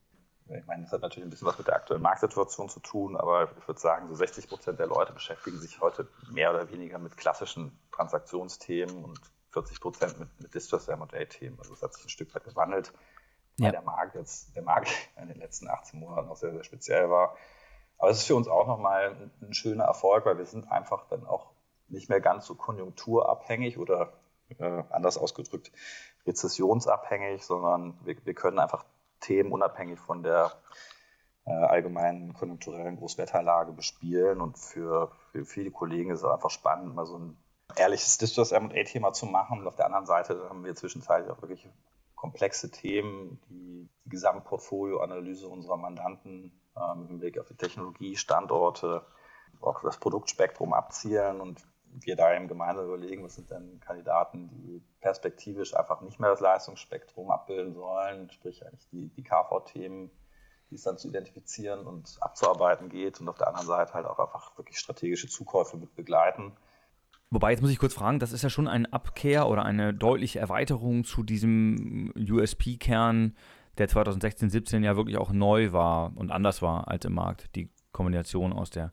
ich 0.49 0.67
meine, 0.67 0.83
das 0.83 0.93
hat 0.93 1.03
natürlich 1.03 1.27
ein 1.27 1.31
bisschen 1.31 1.47
was 1.47 1.59
mit 1.59 1.67
der 1.67 1.77
aktuellen 1.77 2.03
Marktsituation 2.03 2.69
zu 2.69 2.81
tun, 2.81 3.17
aber 3.17 3.51
ich 3.59 3.69
würde 3.69 3.81
sagen, 3.81 4.09
so 4.09 4.15
60 4.15 4.49
Prozent 4.49 4.79
der 4.79 4.87
Leute 4.87 5.13
beschäftigen 5.13 5.59
sich 5.59 5.81
heute 5.81 6.09
mehr 6.31 6.51
oder 6.51 6.71
weniger 6.71 6.99
mit 6.99 7.17
klassischen 7.17 7.79
Transaktionsthemen 7.93 9.05
und 9.05 9.21
40 9.51 9.81
Prozent 9.81 10.19
mit, 10.19 10.29
mit 10.41 10.55
Distress 10.55 10.89
M&A-Themen. 10.89 11.59
Also 11.59 11.75
es 11.75 11.83
hat 11.83 11.95
sich 11.95 12.07
ein 12.07 12.09
Stück 12.09 12.35
weit 12.35 12.45
gewandelt, 12.45 12.93
weil 13.59 13.67
ja. 13.67 13.73
der 13.73 13.83
Markt 13.83 14.15
jetzt, 14.15 14.57
der 14.57 14.63
Markt 14.63 14.91
in 15.21 15.29
den 15.29 15.39
letzten 15.39 15.69
18 15.69 16.01
Monaten 16.01 16.29
auch 16.29 16.37
sehr, 16.37 16.53
sehr 16.53 16.65
speziell 16.65 17.11
war. 17.11 17.37
Aber 17.99 18.11
es 18.11 18.19
ist 18.19 18.27
für 18.27 18.35
uns 18.35 18.49
auch 18.49 18.67
nochmal 18.67 19.11
ein, 19.11 19.31
ein 19.43 19.55
schöner 19.55 19.85
Erfolg, 19.85 20.25
weil 20.25 20.39
wir 20.39 20.47
sind 20.47 20.73
einfach 20.73 21.07
dann 21.09 21.25
auch 21.27 21.53
nicht 21.89 22.09
mehr 22.09 22.21
ganz 22.21 22.47
so 22.47 22.55
konjunkturabhängig 22.55 23.79
oder 23.79 24.13
äh, 24.59 24.85
anders 24.91 25.19
ausgedrückt 25.19 25.73
rezessionsabhängig, 26.27 27.45
sondern 27.45 27.99
wir, 28.05 28.17
wir 28.25 28.35
können 28.35 28.59
einfach 28.59 28.85
Themen 29.21 29.53
unabhängig 29.53 29.99
von 29.99 30.23
der 30.23 30.53
äh, 31.45 31.53
allgemeinen 31.53 32.35
konjunkturellen 32.35 32.97
Großwetterlage 32.97 33.73
bespielen. 33.73 34.41
Und 34.41 34.59
für, 34.59 35.13
für 35.33 35.45
viele 35.45 35.71
Kollegen 35.71 36.11
ist 36.11 36.21
es 36.21 36.25
einfach 36.25 36.51
spannend, 36.51 36.95
mal 36.95 37.07
so 37.07 37.19
ein 37.19 37.37
ehrliches 37.77 38.19
Distress 38.19 38.53
M&A-Thema 38.53 39.13
zu 39.13 39.27
machen. 39.27 39.61
Und 39.61 39.67
auf 39.67 39.77
der 39.77 39.87
anderen 39.87 40.07
Seite 40.07 40.49
haben 40.49 40.65
wir 40.65 40.75
zwischenzeitlich 40.75 41.31
auch 41.31 41.43
wirklich 41.43 41.69
komplexe 42.15 42.71
Themen, 42.71 43.41
die 43.49 43.73
die 44.05 44.11
Gesamtportfolioanalyse 44.11 45.49
unserer 45.49 45.77
Mandanten 45.77 46.53
ähm, 46.77 47.07
im 47.09 47.19
Blick 47.19 47.39
auf 47.39 47.49
die 47.49 47.57
Technologie, 47.57 48.17
Standorte, 48.17 49.05
auch 49.61 49.83
das 49.83 49.99
Produktspektrum 49.99 50.73
abzielen 50.73 51.41
und 51.41 51.67
wir 52.01 52.17
da 52.17 52.35
eben 52.35 52.49
gemeinsam 52.49 52.87
überlegen, 52.87 53.23
was 53.25 53.35
sind 53.35 53.51
denn 53.51 53.81
Kandidaten, 53.81 54.49
die 54.49 54.83
perspektivisch 55.01 55.77
einfach 55.77 56.01
nicht 56.01 56.19
mehr 56.19 56.31
das 56.31 56.41
Leistungsspektrum 56.41 57.31
abbilden 57.31 57.75
sollen, 57.75 58.31
sprich 58.31 58.65
eigentlich 58.67 58.89
die, 58.91 59.09
die 59.09 59.23
KV-Themen, 59.23 60.11
die 60.71 60.77
es 60.77 60.83
dann 60.83 60.99
zu 60.99 61.09
identifizieren 61.09 61.87
und 61.87 62.17
abzuarbeiten 62.21 62.89
geht 62.89 63.21
und 63.21 63.29
auf 63.29 63.37
der 63.37 63.49
anderen 63.49 63.67
Seite 63.67 63.93
halt 63.93 64.07
auch 64.07 64.19
einfach 64.19 64.57
wirklich 64.57 64.79
strategische 64.79 65.29
Zukäufe 65.29 65.77
mit 65.77 65.95
begleiten. 65.95 66.53
Wobei, 67.31 67.51
jetzt 67.51 67.63
muss 67.63 67.71
ich 67.71 67.79
kurz 67.79 67.95
fragen, 67.95 68.19
das 68.19 68.33
ist 68.33 68.43
ja 68.43 68.51
schon 68.51 68.69
ein 68.69 68.93
Abkehr 68.93 69.49
oder 69.49 69.65
eine 69.65 69.95
deutliche 69.95 70.39
Erweiterung 70.39 71.05
zu 71.05 71.23
diesem 71.23 72.13
USP-Kern, 72.17 73.37
der 73.79 73.89
2016, 73.89 74.51
17 74.51 74.85
ja 74.85 74.97
wirklich 74.97 75.17
auch 75.17 75.33
neu 75.33 75.73
war 75.73 76.13
und 76.17 76.31
anders 76.31 76.61
war 76.61 76.89
als 76.89 77.05
im 77.07 77.15
Markt. 77.15 77.55
Die 77.57 77.71
Kombination 77.93 78.53
aus 78.53 78.71
der 78.71 78.93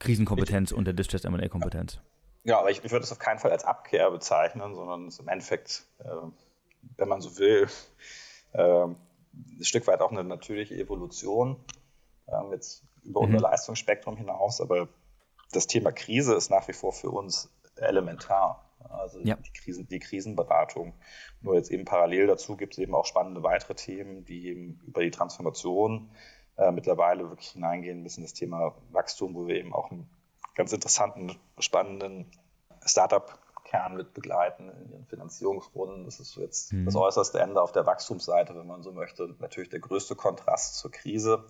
Krisenkompetenz 0.00 0.72
ich, 0.72 0.76
und 0.76 0.86
der 0.86 0.94
Distress 0.94 1.24
M&A-Kompetenz. 1.24 2.00
Ja, 2.42 2.58
aber 2.58 2.70
ich, 2.70 2.84
ich 2.84 2.90
würde 2.90 3.04
es 3.04 3.12
auf 3.12 3.18
keinen 3.18 3.38
Fall 3.38 3.52
als 3.52 3.64
Abkehr 3.64 4.10
bezeichnen, 4.10 4.74
sondern 4.74 5.06
es 5.06 5.14
ist 5.14 5.20
im 5.20 5.28
Endeffekt, 5.28 5.84
äh, 5.98 6.04
wenn 6.96 7.08
man 7.08 7.20
so 7.20 7.38
will, 7.38 7.68
äh, 8.52 8.86
ein 8.86 8.96
Stück 9.64 9.86
weit 9.86 10.00
auch 10.00 10.10
eine 10.10 10.24
natürliche 10.24 10.74
Evolution, 10.74 11.56
äh, 12.26 12.50
jetzt 12.50 12.82
über 13.04 13.20
mhm. 13.20 13.34
unser 13.34 13.40
Leistungsspektrum 13.40 14.16
hinaus, 14.16 14.60
aber 14.60 14.88
das 15.52 15.66
Thema 15.66 15.92
Krise 15.92 16.34
ist 16.34 16.50
nach 16.50 16.66
wie 16.68 16.72
vor 16.72 16.92
für 16.92 17.10
uns 17.10 17.50
elementar. 17.76 18.64
Also 18.88 19.20
ja. 19.20 19.36
die, 19.36 19.52
Krisen, 19.52 19.88
die 19.88 19.98
Krisenberatung. 19.98 20.94
Nur 21.42 21.54
jetzt 21.54 21.70
eben 21.70 21.84
parallel 21.84 22.26
dazu 22.26 22.56
gibt 22.56 22.74
es 22.74 22.78
eben 22.78 22.94
auch 22.94 23.04
spannende 23.04 23.42
weitere 23.42 23.74
Themen, 23.74 24.24
die 24.24 24.48
eben 24.48 24.80
über 24.86 25.02
die 25.02 25.10
Transformation 25.10 26.10
äh, 26.60 26.70
mittlerweile 26.72 27.28
wirklich 27.28 27.48
hineingehen 27.48 28.02
müssen, 28.02 28.22
das 28.22 28.34
Thema 28.34 28.74
Wachstum, 28.90 29.34
wo 29.34 29.46
wir 29.46 29.56
eben 29.56 29.72
auch 29.72 29.90
einen 29.90 30.08
ganz 30.54 30.72
interessanten, 30.72 31.40
spannenden 31.58 32.30
Startup-Kern 32.84 33.96
mit 33.96 34.12
begleiten 34.12 34.68
in 34.68 34.92
ihren 34.92 35.06
Finanzierungsrunden. 35.06 36.04
Das 36.04 36.20
ist 36.20 36.32
so 36.32 36.42
jetzt 36.42 36.72
mhm. 36.72 36.84
das 36.84 36.96
äußerste 36.96 37.40
Ende 37.40 37.62
auf 37.62 37.72
der 37.72 37.86
Wachstumsseite, 37.86 38.54
wenn 38.54 38.66
man 38.66 38.82
so 38.82 38.92
möchte. 38.92 39.34
Natürlich 39.38 39.70
der 39.70 39.80
größte 39.80 40.16
Kontrast 40.16 40.76
zur 40.76 40.90
Krise. 40.90 41.46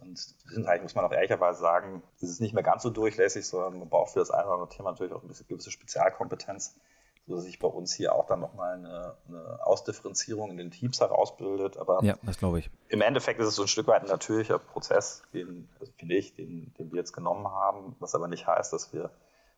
Und 0.00 0.34
wir 0.44 0.54
sind 0.54 0.68
eigentlich, 0.68 0.82
muss 0.82 0.94
man 0.94 1.06
auch 1.06 1.12
ehrlicherweise 1.12 1.58
sagen, 1.58 2.02
es 2.16 2.30
ist 2.30 2.40
nicht 2.40 2.54
mehr 2.54 2.62
ganz 2.62 2.82
so 2.82 2.90
durchlässig, 2.90 3.46
sondern 3.46 3.80
man 3.80 3.88
braucht 3.88 4.12
für 4.12 4.20
das 4.20 4.30
eine 4.30 4.44
oder 4.44 4.54
andere 4.54 4.68
Thema 4.68 4.90
natürlich 4.90 5.12
auch 5.12 5.22
ein 5.22 5.28
bisschen 5.28 5.48
gewisse 5.48 5.70
Spezialkompetenz, 5.72 6.78
sodass 7.26 7.44
sich 7.44 7.58
bei 7.58 7.68
uns 7.68 7.92
hier 7.92 8.14
auch 8.14 8.26
dann 8.26 8.40
nochmal 8.40 8.74
eine, 8.74 9.16
eine 9.28 9.66
Ausdifferenzierung 9.66 10.50
in 10.50 10.56
den 10.56 10.70
Teams 10.70 11.00
herausbildet. 11.00 11.76
Aber 11.76 12.02
ja, 12.02 12.16
das 12.22 12.38
glaube 12.38 12.60
ich. 12.60 12.70
Im 12.88 13.00
Endeffekt 13.00 13.40
ist 13.40 13.48
es 13.48 13.56
so 13.56 13.62
ein 13.62 13.68
Stück 13.68 13.88
weit 13.88 14.02
ein 14.02 14.08
natürlicher 14.08 14.58
Prozess, 14.58 15.22
den, 15.32 15.68
also 15.80 15.92
finde 15.96 16.16
ich, 16.16 16.34
den, 16.34 16.72
den 16.78 16.92
wir 16.92 16.98
jetzt 16.98 17.12
genommen 17.12 17.48
haben, 17.48 17.96
was 17.98 18.14
aber 18.14 18.28
nicht 18.28 18.46
heißt, 18.46 18.72
dass 18.72 18.92
wir 18.92 19.10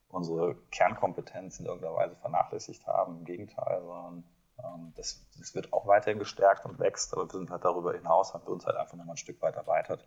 unsere 0.09 0.57
Kernkompetenz 0.71 1.61
in 1.61 1.67
irgendeiner 1.67 1.95
Weise 1.95 2.17
vernachlässigt 2.17 2.87
haben. 2.87 3.19
Im 3.19 3.25
Gegenteil, 3.25 3.83
sondern 3.83 4.25
das, 4.97 5.25
das, 5.39 5.55
wird 5.55 5.73
auch 5.73 5.87
weiterhin 5.87 6.19
gestärkt 6.19 6.65
und 6.65 6.79
wächst, 6.81 7.13
aber 7.13 7.27
wir 7.27 7.39
sind 7.39 7.51
halt 7.51 7.65
darüber 7.65 7.93
hinaus, 7.93 8.35
haben 8.35 8.45
wir 8.45 8.53
uns 8.53 8.67
halt 8.67 8.77
einfach 8.77 8.97
nochmal 8.97 9.15
ein 9.15 9.19
Stück 9.19 9.41
weit 9.41 9.55
erweitert. 9.55 10.05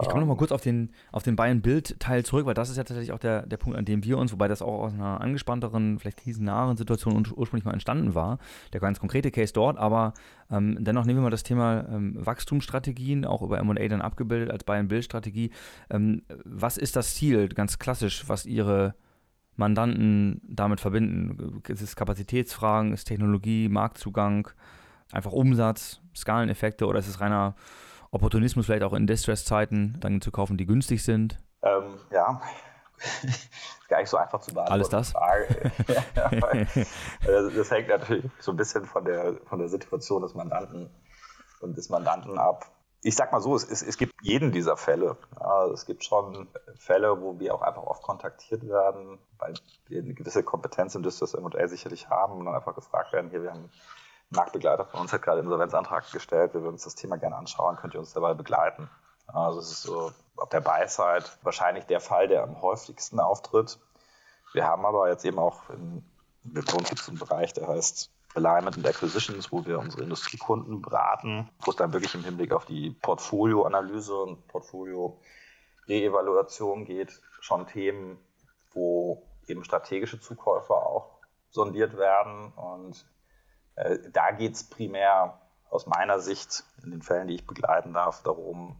Ich 0.00 0.08
komme 0.08 0.20
nochmal 0.20 0.36
kurz 0.36 0.52
auf 0.52 0.62
den, 0.62 0.92
auf 1.12 1.22
den 1.22 1.36
Bayern-Bild-Teil 1.36 2.24
zurück, 2.24 2.46
weil 2.46 2.54
das 2.54 2.70
ist 2.70 2.78
ja 2.78 2.84
tatsächlich 2.84 3.12
auch 3.12 3.18
der, 3.18 3.46
der 3.46 3.58
Punkt, 3.58 3.78
an 3.78 3.84
dem 3.84 4.02
wir 4.04 4.16
uns, 4.16 4.32
wobei 4.32 4.48
das 4.48 4.62
auch 4.62 4.84
aus 4.84 4.94
einer 4.94 5.20
angespannteren, 5.20 5.98
vielleicht 5.98 6.18
krisennahen 6.18 6.76
Situation 6.76 7.14
ursprünglich 7.36 7.64
mal 7.64 7.74
entstanden 7.74 8.14
war, 8.14 8.38
der 8.72 8.80
ganz 8.80 8.98
konkrete 8.98 9.30
Case 9.30 9.52
dort, 9.52 9.76
aber 9.76 10.14
ähm, 10.50 10.78
dennoch 10.80 11.04
nehmen 11.04 11.18
wir 11.18 11.24
mal 11.24 11.30
das 11.30 11.42
Thema 11.42 11.86
ähm, 11.88 12.14
Wachstumsstrategien, 12.24 13.26
auch 13.26 13.42
über 13.42 13.58
M&A 13.58 13.86
dann 13.88 14.00
abgebildet 14.00 14.50
als 14.50 14.64
Bayern-Bild-Strategie. 14.64 15.52
Ähm, 15.90 16.22
was 16.44 16.78
ist 16.78 16.96
das 16.96 17.14
Ziel, 17.14 17.48
ganz 17.48 17.78
klassisch, 17.78 18.28
was 18.28 18.46
Ihre 18.46 18.94
Mandanten 19.62 20.40
damit 20.42 20.80
verbinden? 20.80 21.62
Ist 21.68 21.82
es 21.82 21.94
Kapazitätsfragen, 21.94 22.92
ist 22.92 23.00
es 23.00 23.04
Technologie, 23.04 23.68
Marktzugang, 23.68 24.48
einfach 25.12 25.30
Umsatz, 25.30 26.00
Skaleneffekte 26.16 26.86
oder 26.86 26.98
ist 26.98 27.06
es 27.06 27.20
reiner 27.20 27.54
Opportunismus 28.10 28.66
vielleicht 28.66 28.82
auch 28.82 28.92
in 28.92 29.06
Distress-Zeiten 29.06 29.98
dann 30.00 30.20
zu 30.20 30.32
kaufen, 30.32 30.58
die 30.58 30.66
günstig 30.66 31.04
sind? 31.04 31.38
Ähm, 31.62 31.94
ja, 32.10 32.42
ist 32.98 33.48
gar 33.88 34.00
nicht 34.00 34.10
so 34.10 34.16
einfach 34.16 34.40
zu 34.40 34.52
beantworten. 34.52 34.72
Alles 34.72 34.88
das? 34.88 35.14
Also 37.24 37.50
das 37.50 37.70
hängt 37.70 37.88
natürlich 37.88 38.24
so 38.40 38.50
ein 38.50 38.56
bisschen 38.56 38.84
von 38.84 39.04
der, 39.04 39.36
von 39.46 39.60
der 39.60 39.68
Situation 39.68 40.22
des 40.22 40.34
Mandanten 40.34 40.90
und 41.60 41.76
des 41.76 41.88
Mandanten 41.88 42.36
ab 42.36 42.66
ich 43.02 43.16
sag 43.16 43.32
mal 43.32 43.40
so, 43.40 43.56
es, 43.56 43.64
es, 43.68 43.82
es 43.82 43.98
gibt 43.98 44.14
jeden 44.22 44.52
dieser 44.52 44.76
Fälle. 44.76 45.16
Ja, 45.38 45.66
es 45.66 45.86
gibt 45.86 46.04
schon 46.04 46.48
Fälle, 46.76 47.20
wo 47.20 47.38
wir 47.38 47.54
auch 47.54 47.62
einfach 47.62 47.82
oft 47.82 48.02
kontaktiert 48.02 48.66
werden, 48.68 49.18
weil 49.38 49.54
wir 49.88 50.02
eine 50.02 50.14
gewisse 50.14 50.42
Kompetenz 50.44 50.94
im 50.94 51.02
Distress 51.02 51.34
M&A 51.34 51.66
sicherlich 51.66 52.08
haben 52.08 52.38
und 52.38 52.46
dann 52.46 52.54
einfach 52.54 52.74
gefragt 52.74 53.12
werden, 53.12 53.30
hier, 53.30 53.42
wir 53.42 53.50
haben 53.50 53.58
einen 53.58 53.70
Marktbegleiter 54.30 54.86
von 54.86 55.00
uns 55.00 55.12
hat 55.12 55.22
gerade 55.22 55.38
einen 55.38 55.48
Insolvenzantrag 55.48 56.10
gestellt, 56.12 56.54
wir 56.54 56.62
würden 56.62 56.74
uns 56.74 56.84
das 56.84 56.94
Thema 56.94 57.18
gerne 57.18 57.36
anschauen, 57.36 57.76
könnt 57.76 57.94
ihr 57.94 58.00
uns 58.00 58.12
dabei 58.12 58.34
begleiten? 58.34 58.88
Also 59.26 59.58
es 59.58 59.70
ist 59.70 59.82
so 59.82 60.12
auf 60.36 60.48
der 60.48 60.60
Buy-Side 60.60 61.24
wahrscheinlich 61.42 61.84
der 61.86 62.00
Fall, 62.00 62.28
der 62.28 62.42
am 62.44 62.62
häufigsten 62.62 63.20
auftritt. 63.20 63.78
Wir 64.52 64.66
haben 64.66 64.84
aber 64.86 65.08
jetzt 65.08 65.24
eben 65.24 65.38
auch 65.38 65.68
einen 65.70 66.04
Bereich, 67.18 67.52
der 67.52 67.68
heißt 67.68 68.10
Alignment 68.34 68.76
and 68.76 68.86
Acquisitions, 68.86 69.52
wo 69.52 69.66
wir 69.66 69.78
unsere 69.78 70.02
Industriekunden 70.02 70.80
beraten, 70.80 71.50
wo 71.60 71.70
es 71.70 71.76
dann 71.76 71.92
wirklich 71.92 72.14
im 72.14 72.24
Hinblick 72.24 72.52
auf 72.52 72.64
die 72.64 72.90
Portfolioanalyse 72.90 74.16
und 74.16 74.48
Portfolio-Reevaluation 74.48 76.84
geht, 76.84 77.20
schon 77.40 77.66
Themen, 77.66 78.18
wo 78.72 79.26
eben 79.46 79.64
strategische 79.64 80.20
Zukäufer 80.20 80.74
auch 80.74 81.18
sondiert 81.50 81.96
werden. 81.96 82.52
Und 82.52 83.06
äh, 83.74 83.98
da 84.10 84.30
geht 84.30 84.54
es 84.54 84.64
primär 84.64 85.40
aus 85.68 85.86
meiner 85.86 86.20
Sicht 86.20 86.64
in 86.82 86.90
den 86.90 87.02
Fällen, 87.02 87.28
die 87.28 87.34
ich 87.34 87.46
begleiten 87.46 87.92
darf, 87.92 88.22
darum, 88.22 88.76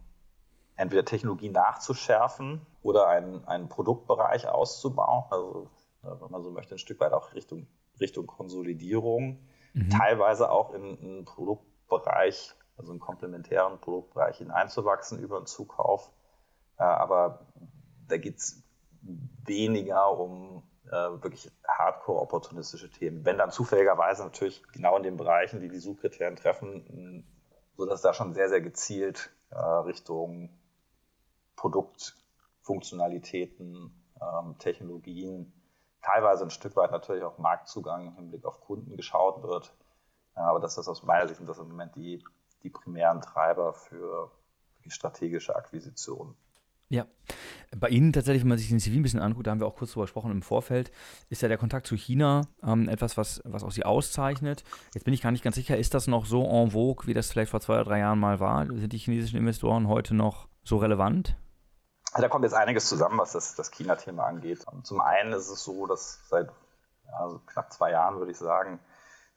entweder 0.75 1.05
Technologie 1.05 1.49
nachzuschärfen 1.49 2.65
oder 2.81 3.07
einen, 3.07 3.47
einen 3.47 3.69
Produktbereich 3.69 4.47
auszubauen. 4.47 5.25
Also, 5.29 5.69
wenn 6.01 6.31
man 6.31 6.43
so 6.43 6.51
möchte, 6.51 6.75
ein 6.75 6.79
Stück 6.79 6.99
weit 6.99 7.13
auch 7.13 7.33
Richtung 7.33 7.67
Richtung 7.99 8.27
Konsolidierung, 8.27 9.39
mhm. 9.73 9.89
teilweise 9.89 10.51
auch 10.51 10.73
in 10.73 10.99
einen 10.99 11.25
Produktbereich, 11.25 12.53
also 12.77 12.91
einen 12.91 12.99
komplementären 12.99 13.79
Produktbereich 13.79 14.37
hineinzuwachsen 14.37 15.19
über 15.19 15.37
einen 15.37 15.45
Zukauf. 15.45 16.11
Äh, 16.77 16.83
aber 16.83 17.47
da 18.07 18.17
geht 18.17 18.37
es 18.37 18.63
weniger 19.01 20.17
um 20.17 20.63
äh, 20.87 20.91
wirklich 20.91 21.51
hardcore-opportunistische 21.67 22.89
Themen. 22.89 23.25
Wenn 23.25 23.37
dann 23.37 23.51
zufälligerweise 23.51 24.23
natürlich 24.23 24.63
genau 24.71 24.95
in 24.97 25.03
den 25.03 25.17
Bereichen, 25.17 25.59
die 25.61 25.69
die 25.69 25.79
Suchkriterien 25.79 26.35
treffen, 26.35 27.25
sodass 27.75 28.01
da 28.01 28.13
schon 28.13 28.33
sehr, 28.33 28.49
sehr 28.49 28.61
gezielt 28.61 29.31
äh, 29.49 29.57
Richtung 29.57 30.49
Produktfunktionalitäten, 31.55 33.91
ähm, 34.21 34.55
Technologien 34.59 35.53
teilweise 36.03 36.43
ein 36.43 36.49
Stück 36.49 36.75
weit 36.75 36.91
natürlich 36.91 37.23
auch 37.23 37.37
Marktzugang 37.37 38.07
im 38.07 38.15
Hinblick 38.15 38.45
auf 38.45 38.61
Kunden 38.61 38.95
geschaut 38.95 39.41
wird. 39.43 39.73
Aber 40.35 40.59
das 40.59 40.77
ist 40.77 40.87
aus 40.87 41.03
meiner 41.03 41.27
Sicht 41.27 41.41
das 41.47 41.59
im 41.59 41.69
Moment 41.69 41.95
die, 41.95 42.23
die 42.63 42.69
primären 42.69 43.21
Treiber 43.21 43.73
für 43.73 44.31
strategische 44.87 45.55
Akquisition. 45.55 46.35
Ja, 46.89 47.07
bei 47.75 47.89
Ihnen 47.89 48.13
tatsächlich, 48.13 48.43
wenn 48.43 48.49
man 48.49 48.57
sich 48.57 48.69
den 48.69 48.79
CV 48.79 48.97
ein 48.97 49.01
bisschen 49.01 49.19
anguckt, 49.19 49.47
da 49.47 49.51
haben 49.51 49.59
wir 49.59 49.65
auch 49.65 49.75
kurz 49.75 49.93
drüber 49.93 50.03
gesprochen 50.03 50.31
im 50.31 50.43
Vorfeld, 50.43 50.91
ist 51.29 51.41
ja 51.41 51.47
der 51.47 51.57
Kontakt 51.57 51.87
zu 51.87 51.95
China 51.95 52.41
ähm, 52.61 52.87
etwas, 52.87 53.17
was, 53.17 53.41
was 53.45 53.63
auch 53.63 53.71
Sie 53.71 53.83
auszeichnet. 53.83 54.63
Jetzt 54.93 55.03
bin 55.03 55.13
ich 55.13 55.21
gar 55.21 55.31
nicht 55.31 55.43
ganz 55.43 55.55
sicher, 55.55 55.77
ist 55.77 55.95
das 55.95 56.07
noch 56.07 56.25
so 56.25 56.45
en 56.45 56.71
vogue, 56.71 57.07
wie 57.07 57.15
das 57.15 57.31
vielleicht 57.31 57.49
vor 57.49 57.61
zwei 57.61 57.75
oder 57.75 57.85
drei 57.85 57.99
Jahren 57.99 58.19
mal 58.19 58.39
war? 58.39 58.67
Sind 58.67 58.93
die 58.93 58.97
chinesischen 58.97 59.37
Investoren 59.37 59.87
heute 59.87 60.13
noch 60.13 60.47
so 60.63 60.77
relevant? 60.77 61.35
Da 62.15 62.29
kommt 62.29 62.43
jetzt 62.43 62.53
einiges 62.53 62.87
zusammen, 62.87 63.17
was 63.17 63.31
das, 63.31 63.55
das 63.55 63.71
China-Thema 63.71 64.25
angeht. 64.25 64.65
Zum 64.83 65.01
einen 65.01 65.33
ist 65.33 65.49
es 65.49 65.63
so, 65.63 65.87
dass 65.87 66.19
seit 66.29 66.47
ja, 67.07 67.17
also 67.17 67.39
knapp 67.45 67.73
zwei 67.73 67.91
Jahren, 67.91 68.19
würde 68.19 68.31
ich 68.31 68.37
sagen, 68.37 68.79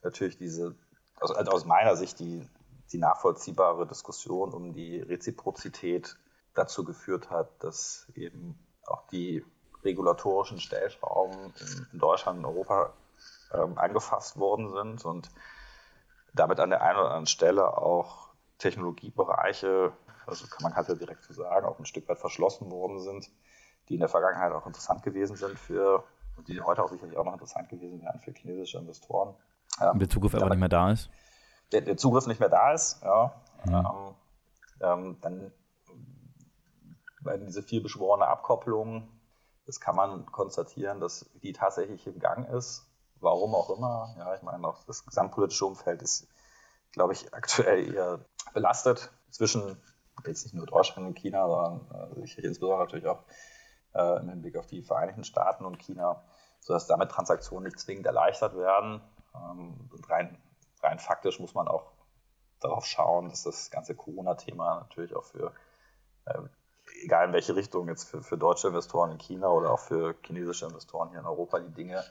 natürlich 0.03 0.37
diese, 0.37 0.75
also 1.21 1.35
aus 1.35 1.65
meiner 1.65 1.97
Sicht 1.97 2.19
die, 2.19 2.47
die 2.93 2.99
nachvollziehbare 2.99 3.87
Diskussion 3.87 4.53
um 4.53 4.73
die 4.75 5.01
Reziprozität 5.01 6.17
dazu 6.55 6.85
geführt 6.85 7.31
hat, 7.31 7.49
dass 7.63 8.07
eben 8.15 8.59
auch 8.87 9.07
die 9.09 9.45
regulatorischen 9.83 10.61
Stellschrauben 10.61 11.55
in, 11.61 11.87
in 11.93 11.99
Deutschland 11.99 12.39
und 12.39 12.45
Europa 12.45 12.93
ähm, 13.53 13.79
angefasst 13.79 14.39
worden 14.39 14.73
sind 14.73 15.05
und 15.05 15.31
damit 16.35 16.61
an 16.61 16.71
der 16.71 16.83
einen 16.83 16.99
oder 16.99 17.09
anderen 17.09 17.27
Stelle 17.27 17.79
auch 17.79 18.29
Technologiebereiche 18.59 19.93
also 20.27 20.47
kann 20.47 20.63
man 20.63 20.75
halt 20.75 20.89
ja 20.89 20.95
direkt 20.95 21.25
so 21.25 21.33
sagen, 21.33 21.67
auch 21.67 21.79
ein 21.79 21.87
Stück 21.87 22.09
weit 22.09 22.19
verschlossen 22.19 22.71
worden 22.71 23.01
sind, 23.01 23.31
die 23.89 23.95
in 23.95 24.01
der 24.01 24.09
Vergangenheit 24.09 24.53
auch 24.53 24.67
interessant 24.67 25.03
gewesen 25.03 25.37
sind 25.37 25.59
für, 25.59 26.05
und 26.37 26.49
die 26.49 26.61
heute 26.61 26.83
auch 26.83 26.91
sicherlich 26.91 27.17
auch 27.17 27.25
noch 27.25 27.35
interessant 27.35 27.69
gewesen 27.69 28.03
wären 28.03 28.19
für 28.21 28.33
chinesische 28.33 28.79
Investoren. 28.79 29.35
Ähm, 29.81 29.99
Bezug 29.99 30.25
auf 30.25 30.35
aber 30.35 30.51
nicht 30.51 30.61
mehr 30.61 30.69
da 30.69 30.91
ist? 30.91 31.11
der, 31.73 31.81
der, 31.81 31.97
Zugriff 31.97 32.27
nicht 32.27 32.41
mehr 32.41 32.49
da 32.49 32.73
ist, 32.73 33.03
ja, 33.03 33.35
mhm. 33.65 33.75
ähm, 33.75 34.15
ähm, 34.81 35.17
dann 35.21 35.53
werden 37.21 37.47
diese 37.47 37.63
viel 37.63 37.81
beschworene 37.81 38.27
Abkopplung, 38.27 39.09
das 39.67 39.81
kann 39.81 39.97
man 39.97 40.27
konstatieren, 40.27 41.01
dass 41.01 41.29
die 41.43 41.53
tatsächlich 41.53 42.07
im 42.07 42.21
Gang 42.21 42.49
ist. 42.49 42.87
Warum 43.19 43.55
auch 43.55 43.71
immer. 43.71 44.15
Ja, 44.19 44.35
ich 44.35 44.43
meine, 44.43 44.69
auch 44.69 44.85
das 44.85 45.05
gesamtpolitische 45.05 45.67
Umfeld 45.67 46.03
ist, 46.03 46.29
glaube 46.93 47.15
ich, 47.15 47.35
aktuell 47.35 47.93
eher 47.93 48.21
belastet 48.53 49.11
zwischen 49.31 49.81
jetzt 50.25 50.45
nicht 50.45 50.55
nur 50.55 50.67
Deutschland 50.67 51.07
und 51.07 51.15
China, 51.15 51.49
sondern 51.49 52.11
äh, 52.13 52.21
sicherlich 52.21 52.45
insbesondere 52.45 52.81
natürlich 52.81 53.07
auch 53.07 53.25
äh, 53.95 54.21
im 54.21 54.29
Hinblick 54.29 54.57
auf 54.57 54.67
die 54.67 54.83
Vereinigten 54.83 55.25
Staaten 55.25 55.65
und 55.65 55.79
China, 55.79 56.23
sodass 56.61 56.87
damit 56.87 57.11
Transaktionen 57.11 57.65
nicht 57.65 57.79
zwingend 57.79 58.07
erleichtert 58.07 58.57
werden. 58.57 59.01
Ähm, 59.35 59.91
rein, 60.09 60.39
rein 60.83 60.99
faktisch 60.99 61.41
muss 61.41 61.55
man 61.55 61.69
auch 61.69 61.93
darauf 62.61 62.87
schauen, 62.87 63.29
dass 63.29 63.43
das 63.43 63.71
ganze 63.71 63.95
Corona-Thema 63.95 64.81
natürlich 64.81 65.15
auch 65.15 65.25
für, 65.25 65.53
äh, 66.25 66.39
egal 67.05 67.27
in 67.27 67.33
welche 67.33 67.55
Richtung, 67.55 67.89
jetzt 67.89 68.09
für, 68.09 68.23
für 68.23 68.39
deutsche 68.39 68.69
Investoren 68.69 69.13
in 69.13 69.19
China 69.19 69.49
oder 69.49 69.73
auch 69.73 69.81
für 69.81 70.15
chinesische 70.25 70.67
Investoren 70.67 71.11
hier 71.11 71.21
in 71.21 71.27
Europa 71.27 71.59
die 71.61 71.73
Dinge 71.73 72.03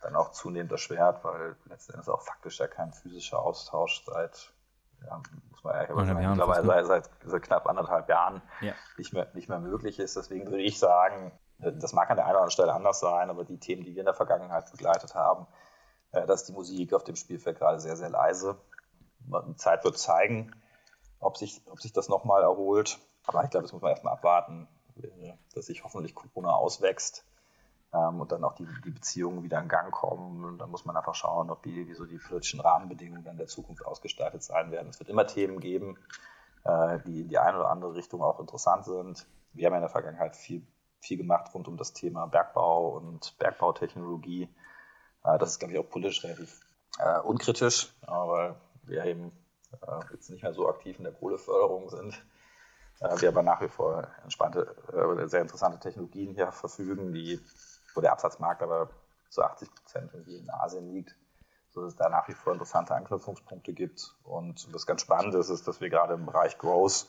dann 0.00 0.16
auch 0.16 0.32
zunehmend 0.32 0.72
erschwert, 0.72 1.22
weil 1.24 1.56
letzten 1.66 1.92
Endes 1.92 2.08
auch 2.08 2.22
faktisch 2.22 2.58
ja 2.58 2.66
kein 2.66 2.92
physischer 2.92 3.38
Austausch 3.38 4.02
seit 4.06 4.52
ja, 5.06 5.22
muss 5.48 5.64
man 5.64 5.74
ehrlich 5.74 6.06
sagen, 6.06 6.30
mittlerweile 6.30 6.84
seit, 6.84 7.04
seit, 7.04 7.10
seit, 7.24 7.42
knapp 7.42 7.68
anderthalb 7.68 8.08
Jahren 8.08 8.42
ja. 8.60 8.72
nicht, 8.96 9.12
mehr, 9.12 9.28
nicht 9.34 9.48
mehr 9.48 9.60
möglich 9.60 9.98
ist. 9.98 10.16
Deswegen 10.16 10.46
würde 10.46 10.62
ich 10.62 10.78
sagen, 10.78 11.32
das 11.58 11.92
mag 11.92 12.10
an 12.10 12.16
der 12.16 12.24
einen 12.24 12.32
oder 12.32 12.40
anderen 12.40 12.52
Stelle 12.52 12.72
anders 12.72 13.00
sein, 13.00 13.30
aber 13.30 13.44
die 13.44 13.58
Themen, 13.58 13.84
die 13.84 13.94
wir 13.94 14.00
in 14.00 14.06
der 14.06 14.14
Vergangenheit 14.14 14.70
begleitet 14.70 15.14
haben, 15.14 15.46
äh, 16.12 16.26
dass 16.26 16.44
die 16.44 16.52
Musik 16.52 16.92
auf 16.94 17.04
dem 17.04 17.16
Spielfeld 17.16 17.58
gerade 17.58 17.80
sehr, 17.80 17.96
sehr 17.96 18.10
leise. 18.10 18.56
Die 19.20 19.56
Zeit 19.56 19.84
wird 19.84 19.98
zeigen, 19.98 20.52
ob 21.18 21.36
sich, 21.36 21.62
ob 21.66 21.80
sich 21.80 21.92
das 21.92 22.08
nochmal 22.08 22.42
erholt. 22.42 22.98
Aber 23.26 23.44
ich 23.44 23.50
glaube, 23.50 23.64
das 23.64 23.72
muss 23.72 23.82
man 23.82 23.90
erstmal 23.90 24.14
abwarten, 24.14 24.66
äh, 24.96 25.32
dass 25.54 25.66
sich 25.66 25.84
hoffentlich 25.84 26.14
Corona 26.14 26.52
auswächst 26.52 27.24
ähm, 27.92 28.20
und 28.20 28.32
dann 28.32 28.44
auch 28.44 28.54
die, 28.54 28.66
die 28.84 28.90
Beziehungen 28.90 29.42
wieder 29.42 29.60
in 29.60 29.68
Gang 29.68 29.90
kommen. 29.90 30.44
Und 30.44 30.58
dann 30.58 30.70
muss 30.70 30.84
man 30.84 30.96
einfach 30.96 31.14
schauen, 31.14 31.50
ob 31.50 31.62
die, 31.62 31.88
wie 31.88 31.94
so 31.94 32.06
die 32.06 32.18
politischen 32.18 32.60
Rahmenbedingungen 32.60 33.24
dann 33.24 33.36
der 33.36 33.46
Zukunft 33.46 33.84
ausgestaltet 33.84 34.42
sein 34.42 34.70
werden. 34.70 34.88
Es 34.88 35.00
wird 35.00 35.10
immer 35.10 35.26
Themen 35.26 35.60
geben, 35.60 35.98
äh, 36.64 36.98
die 37.06 37.22
in 37.22 37.28
die 37.28 37.38
eine 37.38 37.58
oder 37.58 37.70
andere 37.70 37.94
Richtung 37.94 38.22
auch 38.22 38.40
interessant 38.40 38.84
sind. 38.84 39.26
Wir 39.52 39.66
haben 39.66 39.72
ja 39.72 39.78
in 39.78 39.82
der 39.82 39.90
Vergangenheit 39.90 40.36
viel, 40.36 40.66
viel 41.00 41.16
gemacht 41.16 41.52
rund 41.54 41.66
um 41.68 41.76
das 41.76 41.92
Thema 41.92 42.26
Bergbau 42.26 42.96
und 42.96 43.36
Bergbautechnologie. 43.38 44.48
Äh, 45.24 45.38
das 45.38 45.50
ist, 45.50 45.58
glaube 45.58 45.74
ich, 45.74 45.80
auch 45.80 45.88
politisch 45.88 46.22
relativ 46.24 46.60
äh, 46.98 47.20
unkritisch, 47.20 47.92
weil 48.06 48.54
wir 48.84 49.04
eben 49.04 49.32
äh, 49.82 50.00
jetzt 50.12 50.30
nicht 50.30 50.42
mehr 50.42 50.52
so 50.52 50.68
aktiv 50.68 50.98
in 50.98 51.04
der 51.04 51.12
Kohleförderung 51.12 51.88
sind 51.88 52.22
äh, 53.00 53.20
wir 53.20 53.28
aber 53.30 53.42
nach 53.42 53.60
wie 53.60 53.68
vor 53.68 54.06
entspannte, 54.22 54.74
äh, 54.92 55.26
sehr 55.26 55.40
interessante 55.40 55.80
Technologien 55.80 56.34
hier 56.34 56.52
verfügen, 56.52 57.12
die 57.12 57.40
wo 57.94 58.00
der 58.00 58.12
Absatzmarkt 58.12 58.62
aber 58.62 58.90
zu 59.28 59.42
80 59.42 59.74
Prozent 59.74 60.10
irgendwie 60.12 60.36
in 60.36 60.50
Asien 60.50 60.92
liegt, 60.92 61.16
sodass 61.68 61.92
es 61.92 61.96
da 61.96 62.08
nach 62.08 62.28
wie 62.28 62.34
vor 62.34 62.52
interessante 62.52 62.94
Anknüpfungspunkte 62.94 63.72
gibt. 63.72 64.14
Und 64.24 64.72
was 64.72 64.86
ganz 64.86 65.02
spannend 65.02 65.34
ist, 65.34 65.50
ist, 65.50 65.68
dass 65.68 65.80
wir 65.80 65.88
gerade 65.88 66.14
im 66.14 66.26
Bereich 66.26 66.58
Growth 66.58 67.06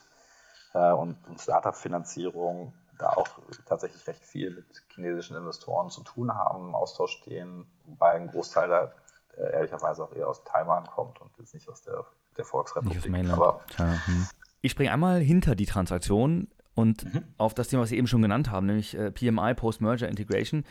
äh, 0.74 0.92
und, 0.92 1.18
und 1.28 1.40
Startup-Finanzierung 1.40 2.74
da 2.98 3.10
auch 3.10 3.28
tatsächlich 3.66 4.06
recht 4.08 4.24
viel 4.24 4.52
mit 4.52 4.66
chinesischen 4.90 5.36
Investoren 5.36 5.90
zu 5.90 6.04
tun 6.04 6.34
haben, 6.34 6.68
im 6.70 6.76
Austausch 6.76 7.18
stehen, 7.18 7.66
wobei 7.86 8.12
ein 8.12 8.28
Großteil 8.28 8.70
da 8.70 8.92
äh, 9.38 9.54
ehrlicherweise 9.54 10.04
auch 10.04 10.14
eher 10.14 10.28
aus 10.28 10.44
Taiwan 10.44 10.86
kommt 10.86 11.20
und 11.20 11.32
jetzt 11.40 11.54
nicht 11.54 11.68
aus 11.68 11.82
der, 11.82 12.06
der 12.38 12.46
Volksrepublik. 12.46 13.04
Nicht 13.06 13.32
aus 13.32 13.38
Aber, 13.38 13.62
hm. 13.78 14.28
Ich 14.62 14.74
springe 14.74 14.92
einmal 14.92 15.20
hinter 15.20 15.56
die 15.56 15.66
Transaktion 15.66 16.48
und 16.76 17.06
mhm. 17.06 17.24
auf 17.38 17.54
das 17.54 17.68
Thema, 17.68 17.84
was 17.84 17.90
Sie 17.90 17.98
eben 17.98 18.08
schon 18.08 18.22
genannt 18.22 18.50
haben, 18.50 18.68
nämlich 18.68 18.96
äh, 18.96 19.12
PMI, 19.12 19.54
Post-Merger 19.56 20.08
Integration. 20.08 20.64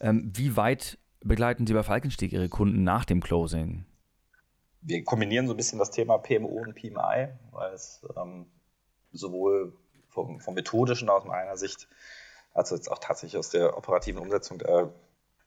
Ähm, 0.00 0.30
wie 0.34 0.56
weit 0.56 0.98
begleiten 1.20 1.66
Sie 1.66 1.74
bei 1.74 1.82
Falkenstieg 1.82 2.32
Ihre 2.32 2.48
Kunden 2.48 2.84
nach 2.84 3.04
dem 3.04 3.20
Closing? 3.20 3.84
Wir 4.80 5.02
kombinieren 5.04 5.46
so 5.46 5.54
ein 5.54 5.56
bisschen 5.56 5.78
das 5.78 5.90
Thema 5.90 6.18
PMO 6.18 6.62
und 6.62 6.74
PMI, 6.74 7.28
weil 7.50 7.72
es 7.74 8.00
ähm, 8.16 8.46
sowohl 9.12 9.76
vom, 10.08 10.40
vom, 10.40 10.54
methodischen 10.54 11.08
aus 11.08 11.24
meiner 11.24 11.56
Sicht, 11.56 11.88
als 12.54 12.70
jetzt 12.70 12.90
auch 12.90 12.98
tatsächlich 12.98 13.38
aus 13.38 13.50
der 13.50 13.76
operativen 13.76 14.20
Umsetzung 14.20 14.60
äh, 14.60 14.86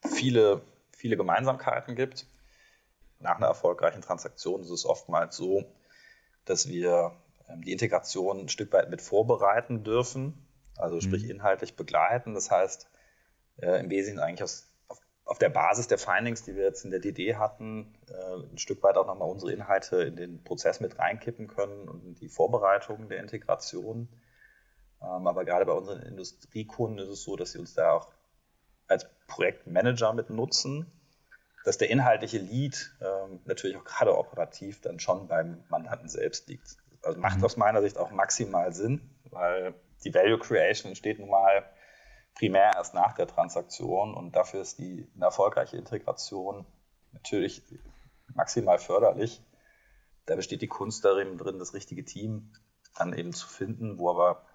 viele, 0.05 0.62
viele 0.91 1.15
Gemeinsamkeiten 1.15 1.95
gibt. 1.95 2.25
Nach 3.19 3.38
einer 3.38 3.47
erfolgreichen 3.47 4.01
Transaktion 4.01 4.62
ist 4.62 4.69
es 4.69 4.86
oftmals 4.86 5.38
so, 5.38 5.63
dass 6.45 6.67
wir 6.67 7.13
die 7.57 7.71
Integration 7.71 8.39
ein 8.39 8.49
Stück 8.49 8.71
weit 8.73 8.89
mit 8.89 9.01
vorbereiten 9.01 9.83
dürfen, 9.83 10.45
also 10.77 10.99
sprich 10.99 11.23
mhm. 11.23 11.31
inhaltlich 11.31 11.75
begleiten. 11.75 12.33
Das 12.33 12.51
heißt, 12.51 12.89
äh, 13.57 13.79
im 13.79 13.89
Wesentlichen 13.89 14.19
eigentlich 14.19 14.43
aus, 14.43 14.71
auf, 14.87 14.99
auf, 15.25 15.37
der 15.37 15.49
Basis 15.49 15.87
der 15.87 15.97
Findings, 15.97 16.43
die 16.43 16.55
wir 16.55 16.63
jetzt 16.63 16.85
in 16.85 16.91
der 16.91 16.99
DD 16.99 17.35
hatten, 17.35 17.93
äh, 18.09 18.51
ein 18.51 18.57
Stück 18.57 18.81
weit 18.83 18.97
auch 18.97 19.07
nochmal 19.07 19.29
unsere 19.29 19.51
Inhalte 19.51 19.97
in 20.03 20.15
den 20.15 20.43
Prozess 20.43 20.79
mit 20.79 20.99
reinkippen 20.99 21.47
können 21.47 21.87
und 21.87 22.03
in 22.05 22.15
die 22.15 22.29
Vorbereitung 22.29 23.09
der 23.09 23.19
Integration. 23.19 24.09
Ähm, 25.01 25.27
aber 25.27 25.45
gerade 25.45 25.65
bei 25.65 25.73
unseren 25.73 26.01
Industriekunden 26.01 26.99
ist 26.99 27.09
es 27.09 27.23
so, 27.23 27.35
dass 27.35 27.51
sie 27.51 27.59
uns 27.59 27.73
da 27.73 27.93
auch 27.93 28.09
als 28.87 29.07
Projektmanager 29.27 30.13
mit 30.13 30.29
nutzen, 30.29 30.91
dass 31.63 31.77
der 31.77 31.89
inhaltliche 31.89 32.39
Lead 32.39 32.91
ähm, 33.01 33.39
natürlich 33.45 33.77
auch 33.77 33.83
gerade 33.83 34.17
operativ 34.17 34.81
dann 34.81 34.99
schon 34.99 35.27
beim 35.27 35.63
Mandanten 35.69 36.09
selbst 36.09 36.47
liegt 36.49 36.77
also 37.03 37.19
macht 37.19 37.39
mhm. 37.39 37.45
aus 37.45 37.57
meiner 37.57 37.81
Sicht 37.81 37.97
auch 37.97 38.11
maximal 38.11 38.73
Sinn, 38.73 39.09
weil 39.29 39.73
die 40.03 40.13
Value 40.13 40.39
Creation 40.39 40.89
entsteht 40.89 41.19
nun 41.19 41.29
mal 41.29 41.65
primär 42.35 42.73
erst 42.75 42.93
nach 42.93 43.13
der 43.13 43.27
Transaktion 43.27 44.13
und 44.13 44.35
dafür 44.35 44.61
ist 44.61 44.79
die 44.79 45.09
eine 45.15 45.25
erfolgreiche 45.25 45.77
Integration 45.77 46.65
natürlich 47.11 47.63
maximal 48.33 48.79
förderlich. 48.79 49.43
Da 50.25 50.35
besteht 50.35 50.61
die 50.61 50.67
Kunst 50.67 51.03
darin, 51.03 51.37
drin, 51.37 51.59
das 51.59 51.73
richtige 51.73 52.05
Team 52.05 52.53
dann 52.95 53.13
eben 53.13 53.33
zu 53.33 53.47
finden, 53.47 53.97
wo 53.97 54.09
aber 54.09 54.45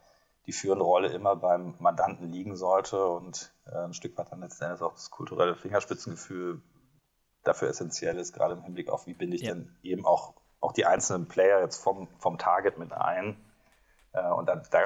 die 0.47 0.53
führende 0.53 0.85
Rolle 0.85 1.09
immer 1.09 1.35
beim 1.35 1.75
Mandanten 1.81 2.31
liegen 2.31 2.57
sollte 2.57 3.05
und 3.05 3.53
äh, 3.67 3.77
ein 3.77 3.95
Stück 3.95 4.17
weit 4.17 4.31
dann 4.31 4.41
letztendlich 4.41 4.81
auch 4.81 4.93
das 4.93 5.11
kulturelle 5.11 5.57
Fingerspitzengefühl 5.57 6.63
dafür 7.43 7.69
essentiell 7.69 8.17
ist, 8.17 8.33
gerade 8.33 8.55
im 8.55 8.63
Hinblick 8.63 8.89
auf, 8.89 9.07
wie 9.07 9.15
binde 9.15 9.37
ich 9.37 9.43
ja. 9.43 9.55
denn 9.55 9.77
eben 9.83 10.07
auch 10.07 10.35
auch 10.67 10.73
die 10.73 10.85
einzelnen 10.85 11.29
Player 11.29 11.61
jetzt 11.61 11.83
vom, 11.83 12.09
vom 12.19 12.39
Target 12.39 12.79
mit 12.79 12.93
ein. 12.93 13.37
Äh, 14.13 14.29
und 14.31 14.49
da, 14.49 14.57
da, 14.57 14.83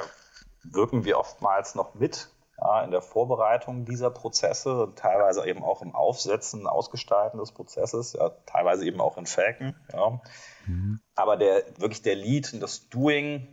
wirken 0.63 1.05
wir 1.07 1.19
oftmals 1.19 1.75
noch 1.75 1.95
mit 1.95 2.29
ja, 2.61 2.83
in 2.85 2.91
der 2.91 3.01
Vorbereitung 3.01 3.87
dieser 3.87 4.11
Prozesse 4.11 4.83
und 4.85 4.99
teilweise 4.99 5.47
eben 5.47 5.65
auch 5.65 5.81
im 5.81 5.95
Aufsetzen, 5.95 6.67
Ausgestalten 6.67 7.39
des 7.39 7.53
Prozesses, 7.53 8.13
ja, 8.13 8.29
teilweise 8.45 8.85
eben 8.85 9.01
auch 9.01 9.17
in 9.17 9.25
Faken. 9.25 9.75
Ja. 9.93 10.21
Mhm. 10.67 11.01
Aber 11.15 11.39
der 11.39 11.65
wirklich 11.79 12.03
der 12.03 12.15
Lead 12.15 12.53
und 12.53 12.61
das 12.61 12.91
Doing, 12.91 13.49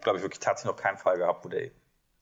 glaube 0.00 0.18
ich 0.18 0.22
wirklich 0.22 0.38
tatsächlich 0.38 0.76
noch 0.76 0.80
keinen 0.80 0.98
Fall 0.98 1.18
gehabt, 1.18 1.44
wo 1.44 1.48
der 1.48 1.70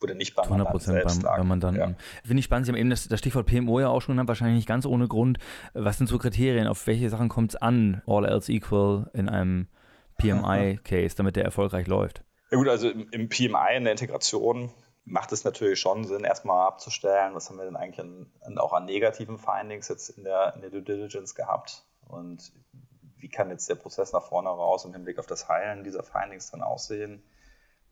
wurde 0.04 0.14
nicht 0.14 0.34
beim 0.34 0.44
100 0.44 0.72
Mandanten 0.72 1.22
beim, 1.22 1.36
beim 1.36 1.48
Mandanten. 1.48 1.80
Ja. 1.80 1.94
Finde 2.24 2.38
ich 2.38 2.44
spannend. 2.44 2.66
Sie 2.66 2.72
haben 2.72 2.78
eben 2.78 2.90
das, 2.90 3.08
das, 3.08 3.18
Stichwort 3.18 3.46
PMO 3.46 3.80
ja 3.80 3.88
auch 3.88 4.00
schon 4.00 4.14
genannt, 4.14 4.28
wahrscheinlich 4.28 4.56
nicht 4.56 4.68
ganz 4.68 4.84
ohne 4.86 5.08
Grund. 5.08 5.38
Was 5.72 5.98
sind 5.98 6.08
so 6.08 6.18
Kriterien? 6.18 6.66
Auf 6.66 6.86
welche 6.86 7.08
Sachen 7.08 7.28
kommt 7.28 7.52
es 7.52 7.56
an, 7.56 8.02
all 8.06 8.26
else 8.26 8.52
equal, 8.52 9.10
in 9.14 9.28
einem 9.28 9.68
PMI-Case, 10.18 11.16
damit 11.16 11.36
der 11.36 11.44
erfolgreich 11.44 11.86
läuft? 11.86 12.22
Ja 12.50 12.58
gut, 12.58 12.68
also 12.68 12.90
im, 12.90 13.08
im 13.10 13.28
PMI, 13.28 13.76
in 13.76 13.84
der 13.84 13.92
Integration, 13.92 14.70
macht 15.04 15.32
es 15.32 15.44
natürlich 15.44 15.80
schon 15.80 16.04
Sinn, 16.04 16.24
erstmal 16.24 16.66
abzustellen, 16.66 17.34
was 17.34 17.48
haben 17.48 17.56
wir 17.56 17.64
denn 17.64 17.76
eigentlich 17.76 18.00
an, 18.00 18.26
an, 18.42 18.58
auch 18.58 18.72
an 18.72 18.84
negativen 18.84 19.38
Findings 19.38 19.88
jetzt 19.88 20.10
in 20.10 20.24
der, 20.24 20.54
in 20.54 20.60
der 20.60 20.70
Due 20.70 20.82
Diligence 20.82 21.34
gehabt 21.34 21.84
und 22.08 22.52
wie 23.18 23.28
kann 23.28 23.50
jetzt 23.50 23.68
der 23.68 23.74
Prozess 23.74 24.12
nach 24.12 24.22
vorne 24.22 24.50
raus 24.50 24.84
im 24.84 24.92
Hinblick 24.92 25.18
auf 25.18 25.26
das 25.26 25.48
Heilen 25.48 25.82
dieser 25.82 26.02
Findings 26.02 26.50
dann 26.50 26.62
aussehen. 26.62 27.22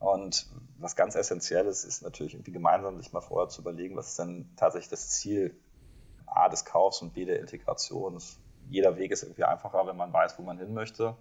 Und 0.02 0.48
was 0.78 0.96
ganz 0.96 1.14
essentiell 1.14 1.64
ist, 1.66 1.84
ist 1.84 2.02
natürlich 2.02 2.34
irgendwie 2.34 2.50
gemeinsam 2.50 2.98
sich 2.98 3.12
mal 3.12 3.20
vorher 3.20 3.48
zu 3.48 3.60
überlegen, 3.60 3.96
was 3.96 4.08
ist 4.08 4.18
denn 4.18 4.52
tatsächlich 4.56 4.90
das 4.90 5.10
Ziel 5.10 5.56
A 6.26 6.48
des 6.48 6.64
Kaufs 6.64 7.02
und 7.02 7.14
B 7.14 7.24
der 7.24 7.38
Integration. 7.38 8.20
Jeder 8.68 8.96
Weg 8.96 9.12
ist 9.12 9.22
irgendwie 9.22 9.44
einfacher, 9.44 9.86
wenn 9.86 9.96
man 9.96 10.12
weiß, 10.12 10.40
wo 10.40 10.42
man 10.42 10.58
hin 10.58 10.74
möchte. 10.74 11.16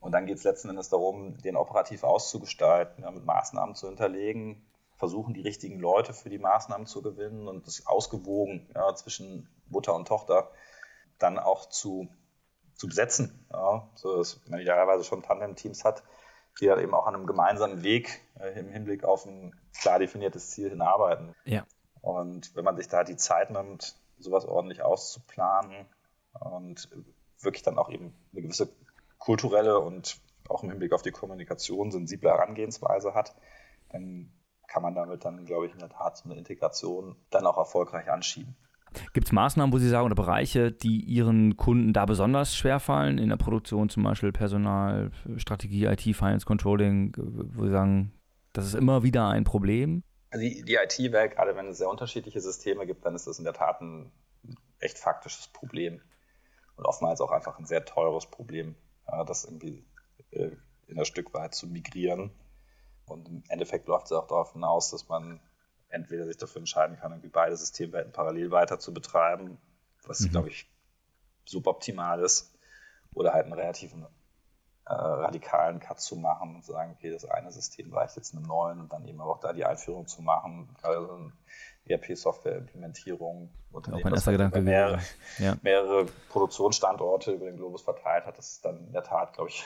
Und 0.00 0.12
dann 0.12 0.24
geht 0.24 0.38
es 0.38 0.44
letzten 0.44 0.70
Endes 0.70 0.88
darum, 0.88 1.36
den 1.42 1.54
operativ 1.54 2.02
auszugestalten, 2.02 3.04
ja, 3.04 3.10
mit 3.10 3.26
Maßnahmen 3.26 3.74
zu 3.74 3.88
hinterlegen, 3.88 4.66
versuchen, 4.96 5.34
die 5.34 5.42
richtigen 5.42 5.78
Leute 5.78 6.14
für 6.14 6.30
die 6.30 6.38
Maßnahmen 6.38 6.86
zu 6.86 7.02
gewinnen 7.02 7.46
und 7.46 7.66
das 7.66 7.86
ausgewogen 7.86 8.70
ja, 8.74 8.94
zwischen 8.94 9.50
Mutter 9.68 9.94
und 9.94 10.08
Tochter 10.08 10.50
dann 11.18 11.38
auch 11.38 11.68
zu, 11.68 12.08
zu 12.74 12.86
besetzen. 12.86 13.46
Ja, 13.52 13.86
so 13.96 14.16
dass 14.16 14.40
man 14.48 14.60
idealerweise 14.60 15.04
schon 15.04 15.22
Tandem-Teams 15.22 15.84
hat, 15.84 16.04
die 16.60 16.66
dann 16.66 16.80
eben 16.80 16.94
auch 16.94 17.06
an 17.06 17.14
einem 17.14 17.26
gemeinsamen 17.26 17.82
Weg 17.82 18.20
äh, 18.38 18.58
im 18.58 18.68
Hinblick 18.68 19.04
auf 19.04 19.26
ein 19.26 19.54
klar 19.78 19.98
definiertes 19.98 20.50
Ziel 20.50 20.70
hinarbeiten. 20.70 21.34
Ja. 21.44 21.66
Und 22.00 22.54
wenn 22.54 22.64
man 22.64 22.76
sich 22.76 22.88
da 22.88 23.04
die 23.04 23.16
Zeit 23.16 23.50
nimmt, 23.50 23.96
sowas 24.18 24.44
ordentlich 24.44 24.82
auszuplanen 24.82 25.86
und 26.40 26.88
wirklich 27.40 27.62
dann 27.62 27.78
auch 27.78 27.90
eben 27.90 28.14
eine 28.32 28.42
gewisse 28.42 28.68
kulturelle 29.18 29.80
und 29.80 30.20
auch 30.48 30.62
im 30.62 30.70
Hinblick 30.70 30.92
auf 30.92 31.02
die 31.02 31.10
Kommunikation 31.10 31.90
sensible 31.90 32.30
Herangehensweise 32.30 33.14
hat, 33.14 33.34
dann 33.90 34.32
kann 34.66 34.82
man 34.82 34.94
damit 34.94 35.24
dann, 35.24 35.44
glaube 35.46 35.66
ich, 35.66 35.72
in 35.72 35.78
der 35.78 35.88
Tat 35.88 36.16
so 36.16 36.24
eine 36.24 36.38
Integration 36.38 37.16
dann 37.30 37.46
auch 37.46 37.56
erfolgreich 37.56 38.10
anschieben. 38.10 38.56
Gibt 39.12 39.26
es 39.26 39.32
Maßnahmen, 39.32 39.72
wo 39.72 39.78
Sie 39.78 39.88
sagen, 39.88 40.06
oder 40.06 40.14
Bereiche, 40.14 40.72
die 40.72 41.00
Ihren 41.00 41.56
Kunden 41.56 41.92
da 41.92 42.06
besonders 42.06 42.56
schwer 42.56 42.80
fallen, 42.80 43.18
in 43.18 43.28
der 43.28 43.36
Produktion 43.36 43.88
zum 43.88 44.02
Beispiel 44.02 44.32
Personal, 44.32 45.10
Strategie, 45.36 45.86
IT, 45.86 46.02
Finance, 46.02 46.46
Controlling, 46.46 47.14
wo 47.16 47.64
Sie 47.64 47.70
sagen, 47.70 48.12
das 48.52 48.66
ist 48.66 48.74
immer 48.74 49.02
wieder 49.02 49.28
ein 49.28 49.44
Problem? 49.44 50.02
Also 50.30 50.44
die, 50.44 50.62
die 50.62 50.74
IT-Welt, 50.74 51.36
gerade 51.36 51.56
wenn 51.56 51.68
es 51.68 51.78
sehr 51.78 51.88
unterschiedliche 51.88 52.40
Systeme 52.40 52.86
gibt, 52.86 53.04
dann 53.04 53.14
ist 53.14 53.26
das 53.26 53.38
in 53.38 53.44
der 53.44 53.54
Tat 53.54 53.80
ein 53.80 54.10
echt 54.80 54.98
faktisches 54.98 55.48
Problem 55.48 56.00
und 56.76 56.84
oftmals 56.84 57.20
auch 57.20 57.30
einfach 57.30 57.58
ein 57.58 57.66
sehr 57.66 57.84
teures 57.84 58.26
Problem, 58.26 58.74
das 59.26 59.44
irgendwie 59.44 59.84
äh, 60.30 60.50
in 60.86 60.98
ein 60.98 61.04
Stück 61.04 61.32
weit 61.34 61.54
zu 61.54 61.66
migrieren. 61.66 62.30
Und 63.06 63.28
im 63.28 63.42
Endeffekt 63.48 63.86
läuft 63.86 64.06
es 64.06 64.12
auch 64.12 64.26
darauf 64.26 64.52
hinaus, 64.52 64.90
dass 64.90 65.08
man 65.08 65.40
entweder 65.94 66.26
sich 66.26 66.36
dafür 66.36 66.60
entscheiden 66.60 66.98
kann, 66.98 67.12
irgendwie 67.12 67.28
beide 67.28 67.56
Systemwelten 67.56 68.12
parallel 68.12 68.50
weiter 68.50 68.78
zu 68.78 68.92
betreiben, 68.92 69.58
was, 70.06 70.20
mhm. 70.20 70.30
glaube 70.30 70.48
ich, 70.48 70.70
suboptimal 71.44 72.20
ist, 72.20 72.52
oder 73.14 73.32
halt 73.32 73.44
einen 73.44 73.54
relativen 73.54 74.06
äh, 74.86 74.92
radikalen 74.92 75.80
Cut 75.80 76.00
zu 76.00 76.16
machen 76.16 76.56
und 76.56 76.64
zu 76.64 76.72
sagen, 76.72 76.94
okay, 76.96 77.10
das 77.10 77.24
eine 77.24 77.50
System 77.52 77.92
weicht 77.92 78.16
jetzt 78.16 78.34
einem 78.34 78.44
neuen 78.44 78.80
und 78.80 78.92
dann 78.92 79.06
eben 79.06 79.20
auch 79.20 79.40
da 79.40 79.52
die 79.52 79.64
Einführung 79.64 80.06
zu 80.06 80.20
machen, 80.20 80.68
also 80.82 81.30
ERP-Software-Implementierung, 81.86 83.50
Unternehmen, 83.72 84.12
das 84.12 84.24
Gedanke 84.24 84.60
mehrere, 84.60 85.00
ja. 85.38 85.56
mehrere 85.62 86.06
Produktionsstandorte 86.30 87.32
über 87.32 87.46
den 87.46 87.56
Globus 87.56 87.82
verteilt 87.82 88.26
hat, 88.26 88.38
das 88.38 88.52
ist 88.52 88.64
dann 88.64 88.86
in 88.86 88.92
der 88.92 89.04
Tat, 89.04 89.34
glaube 89.34 89.50
ich, 89.50 89.64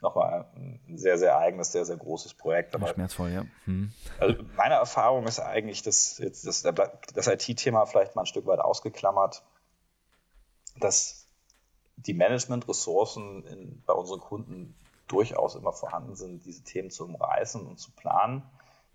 nochmal 0.00 0.46
ein 0.54 0.96
sehr, 0.96 1.18
sehr 1.18 1.38
eigenes, 1.38 1.72
sehr, 1.72 1.84
sehr 1.84 1.96
großes 1.96 2.34
Projekt. 2.34 2.74
Aber, 2.74 2.88
Schmerzvoll, 2.88 3.30
ja. 3.30 3.44
Hm. 3.64 3.92
Also 4.20 4.42
meine 4.56 4.74
Erfahrung 4.74 5.26
ist 5.26 5.40
eigentlich, 5.40 5.82
dass 5.82 6.18
jetzt 6.18 6.46
das, 6.46 6.62
das 6.62 7.26
IT-Thema 7.26 7.86
vielleicht 7.86 8.14
mal 8.14 8.22
ein 8.22 8.26
Stück 8.26 8.46
weit 8.46 8.60
ausgeklammert, 8.60 9.42
dass 10.78 11.26
die 11.96 12.14
Management-Ressourcen 12.14 13.82
bei 13.86 13.92
unseren 13.92 14.20
Kunden 14.20 14.76
durchaus 15.08 15.54
immer 15.56 15.72
vorhanden 15.72 16.14
sind, 16.14 16.44
diese 16.44 16.62
Themen 16.62 16.90
zu 16.90 17.04
umreißen 17.04 17.66
und 17.66 17.78
zu 17.78 17.90
planen. 17.92 18.42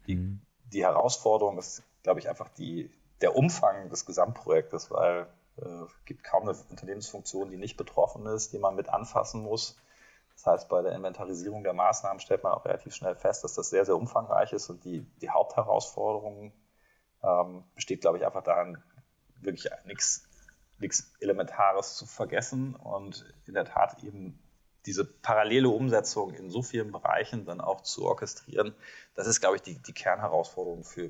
Die, 0.08 0.16
mhm. 0.16 0.42
die 0.72 0.84
Herausforderung 0.84 1.58
ist, 1.58 1.84
glaube 2.04 2.20
ich, 2.20 2.30
einfach 2.30 2.50
die, 2.50 2.90
der 3.22 3.36
Umfang 3.36 3.90
des 3.90 4.06
Gesamtprojektes, 4.06 4.92
weil 4.92 5.28
es 5.58 5.66
äh, 5.66 5.86
gibt 6.06 6.24
kaum 6.24 6.44
eine 6.44 6.58
Unternehmensfunktion, 6.70 7.50
die 7.50 7.58
nicht 7.58 7.78
betroffen 7.78 8.26
ist, 8.28 8.54
die 8.54 8.60
man 8.60 8.76
mit 8.76 8.90
anfassen 8.90 9.42
muss. 9.42 9.78
Das 10.44 10.54
heißt, 10.54 10.70
bei 10.70 10.82
der 10.82 10.94
Inventarisierung 10.94 11.64
der 11.64 11.74
Maßnahmen 11.74 12.20
stellt 12.20 12.44
man 12.44 12.54
auch 12.54 12.66
relativ 12.66 12.94
schnell 12.94 13.16
fest, 13.16 13.44
dass 13.44 13.54
das 13.54 13.70
sehr, 13.70 13.86
sehr 13.86 13.96
umfangreich 13.96 14.52
ist 14.52 14.70
und 14.70 14.84
die, 14.84 15.02
die 15.22 15.30
Hauptherausforderung 15.30 16.52
ähm, 17.24 17.64
besteht, 17.76 18.02
glaube 18.02 18.18
ich, 18.18 18.26
einfach 18.26 18.44
darin, 18.44 18.78
wirklich 19.40 19.70
nichts 19.86 20.28
nichts 20.80 21.14
Elementares 21.20 21.96
zu 21.96 22.06
vergessen 22.06 22.76
und 22.76 23.26
in 23.46 23.54
der 23.54 23.66
Tat 23.66 24.04
eben 24.04 24.40
diese 24.86 25.06
parallele 25.06 25.70
Umsetzung 25.70 26.34
in 26.34 26.50
so 26.50 26.62
vielen 26.62 26.92
Bereichen 26.92 27.46
dann 27.46 27.62
auch 27.62 27.82
zu 27.82 28.06
orchestrieren, 28.06 28.76
das 29.16 29.28
ist, 29.28 29.40
glaube 29.40 29.56
ich, 29.56 29.62
die, 29.62 29.82
die 29.82 29.94
Kernherausforderung 29.94 30.84
für, 30.84 31.10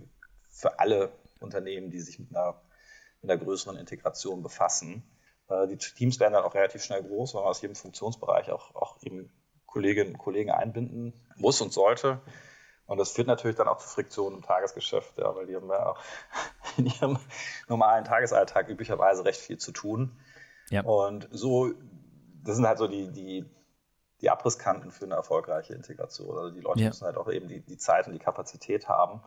für 0.50 0.80
alle 0.80 1.12
Unternehmen, 1.40 1.90
die 1.90 2.00
sich 2.00 2.20
mit 2.20 2.36
einer, 2.36 2.62
mit 3.22 3.32
einer 3.32 3.44
größeren 3.44 3.78
Integration 3.78 4.44
befassen. 4.44 5.04
Äh, 5.54 5.68
die 5.68 5.78
Teams 5.78 6.20
werden 6.20 6.34
dann 6.34 6.44
auch 6.44 6.56
relativ 6.56 6.84
schnell 6.84 7.04
groß, 7.04 7.34
weil 7.34 7.42
man 7.42 7.50
aus 7.50 7.62
jedem 7.62 7.76
Funktionsbereich 7.76 8.52
auch, 8.52 8.76
auch 8.76 8.98
eben 9.02 9.32
Kolleginnen 9.66 10.12
und 10.12 10.18
Kollegen 10.18 10.52
einbinden 10.52 11.14
muss 11.36 11.62
und 11.62 11.74
sollte. 11.74 12.22
Und 12.86 12.98
das 12.98 13.12
führt 13.12 13.28
natürlich 13.28 13.56
dann 13.56 13.68
auch 13.68 13.78
zu 13.78 13.88
Friktionen 13.88 14.40
im 14.40 14.44
Tagesgeschäft, 14.44 15.18
ja, 15.18 15.34
weil 15.36 15.48
die 15.48 15.56
haben 15.56 15.70
ja 15.70 15.92
auch 15.92 16.00
in 16.78 16.86
ihrem 16.88 17.18
normalen 17.68 18.04
Tagesalltag 18.04 18.70
üblicherweise 18.70 19.26
recht 19.26 19.40
viel 19.40 19.58
zu 19.58 19.72
tun. 19.72 20.20
Ja. 20.70 20.84
Und 20.84 21.28
so, 21.32 21.72
das 22.44 22.58
sind 22.58 22.68
halt 22.68 22.78
so 22.78 22.88
die, 22.88 23.10
die, 23.12 23.46
die 24.22 24.30
Abrisskanten 24.30 24.92
für 24.92 25.06
eine 25.06 25.16
erfolgreiche 25.16 25.74
Integration. 25.74 26.38
Also 26.38 26.52
die 26.52 26.62
Leute 26.62 26.82
ja. 26.82 26.88
müssen 26.88 27.06
halt 27.06 27.18
auch 27.18 27.30
eben 27.30 27.48
die, 27.48 27.62
die 27.62 27.78
Zeit 27.78 28.08
und 28.08 28.14
die 28.14 28.20
Kapazität 28.20 28.88
haben, 28.88 29.22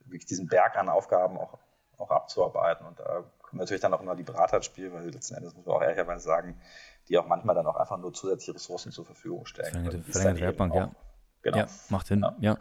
wirklich 0.00 0.26
diesen 0.26 0.46
Berg 0.46 0.76
an 0.76 0.88
Aufgaben 0.88 1.38
auch, 1.38 1.58
auch 1.96 2.10
abzuarbeiten. 2.10 2.86
Und 2.86 3.00
da 3.00 3.24
natürlich 3.56 3.80
dann 3.80 3.94
auch 3.94 4.00
immer 4.00 4.14
die 4.14 4.22
Berater 4.22 4.58
ins 4.58 4.66
Spiel, 4.66 4.92
weil 4.92 5.08
letzten 5.10 5.34
Endes 5.36 5.54
muss 5.54 5.66
man 5.66 5.76
auch 5.76 5.82
ehrlicherweise 5.82 6.24
sagen, 6.24 6.60
die 7.08 7.18
auch 7.18 7.26
manchmal 7.26 7.54
dann 7.54 7.66
auch 7.66 7.76
einfach 7.76 7.98
nur 7.98 8.12
zusätzliche 8.12 8.54
Ressourcen 8.54 8.92
zur 8.92 9.04
Verfügung 9.04 9.46
stellen. 9.46 9.70
Verlängerte, 9.70 10.02
verlängerte 10.02 10.40
Werkbank, 10.40 10.74
ja. 10.74 10.90
Genau. 11.42 11.58
Ja, 11.58 11.66
macht 11.90 12.06
Sinn. 12.06 12.20
Ja. 12.20 12.36
ja. 12.40 12.58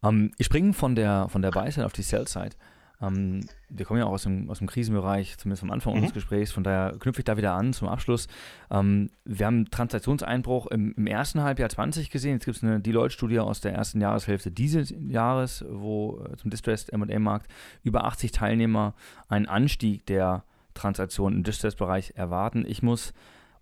Um, 0.00 0.08
ähm, 0.08 0.34
ich 0.38 0.46
springe 0.46 0.72
von 0.72 0.94
der, 0.94 1.28
von 1.28 1.42
der 1.42 1.50
Buy-Side 1.50 1.86
auf 1.86 1.92
die 1.92 2.02
Sell-Side. 2.02 2.56
Ähm, 3.02 3.40
wir 3.68 3.84
kommen 3.84 3.98
ja 3.98 4.06
auch 4.06 4.12
aus 4.12 4.22
dem, 4.22 4.48
aus 4.48 4.58
dem 4.58 4.68
Krisenbereich, 4.68 5.36
zumindest 5.36 5.62
am 5.64 5.70
Anfang 5.70 5.92
mhm. 5.92 5.98
unseres 5.98 6.14
Gesprächs, 6.14 6.52
von 6.52 6.62
daher 6.62 6.96
knüpfe 6.98 7.20
ich 7.20 7.24
da 7.24 7.36
wieder 7.36 7.54
an 7.54 7.72
zum 7.72 7.88
Abschluss. 7.88 8.28
Ähm, 8.70 9.10
wir 9.24 9.46
haben 9.46 9.70
Transaktionseinbruch 9.70 10.68
im, 10.68 10.94
im, 10.96 11.06
ersten 11.06 11.42
Halbjahr 11.42 11.68
20 11.68 12.10
gesehen. 12.10 12.34
Jetzt 12.34 12.44
gibt 12.44 12.56
es 12.56 12.62
eine 12.62 12.80
Deloitte-Studie 12.80 13.40
aus 13.40 13.60
der 13.60 13.74
ersten 13.74 14.00
Jahreshälfte 14.00 14.50
dieses 14.50 14.94
Jahres, 14.96 15.64
wo 15.68 16.24
äh, 16.24 16.36
zum 16.36 16.50
Distressed 16.50 16.92
M&A-Markt 16.92 17.50
über 17.82 18.04
80 18.04 18.32
Teilnehmer 18.32 18.94
einen 19.28 19.46
Anstieg 19.46 20.06
der 20.06 20.44
Transaktionen 20.74 21.38
im 21.38 21.44
Distressed-Bereich 21.44 22.14
erwarten. 22.16 22.64
Ich 22.66 22.82
muss 22.82 23.12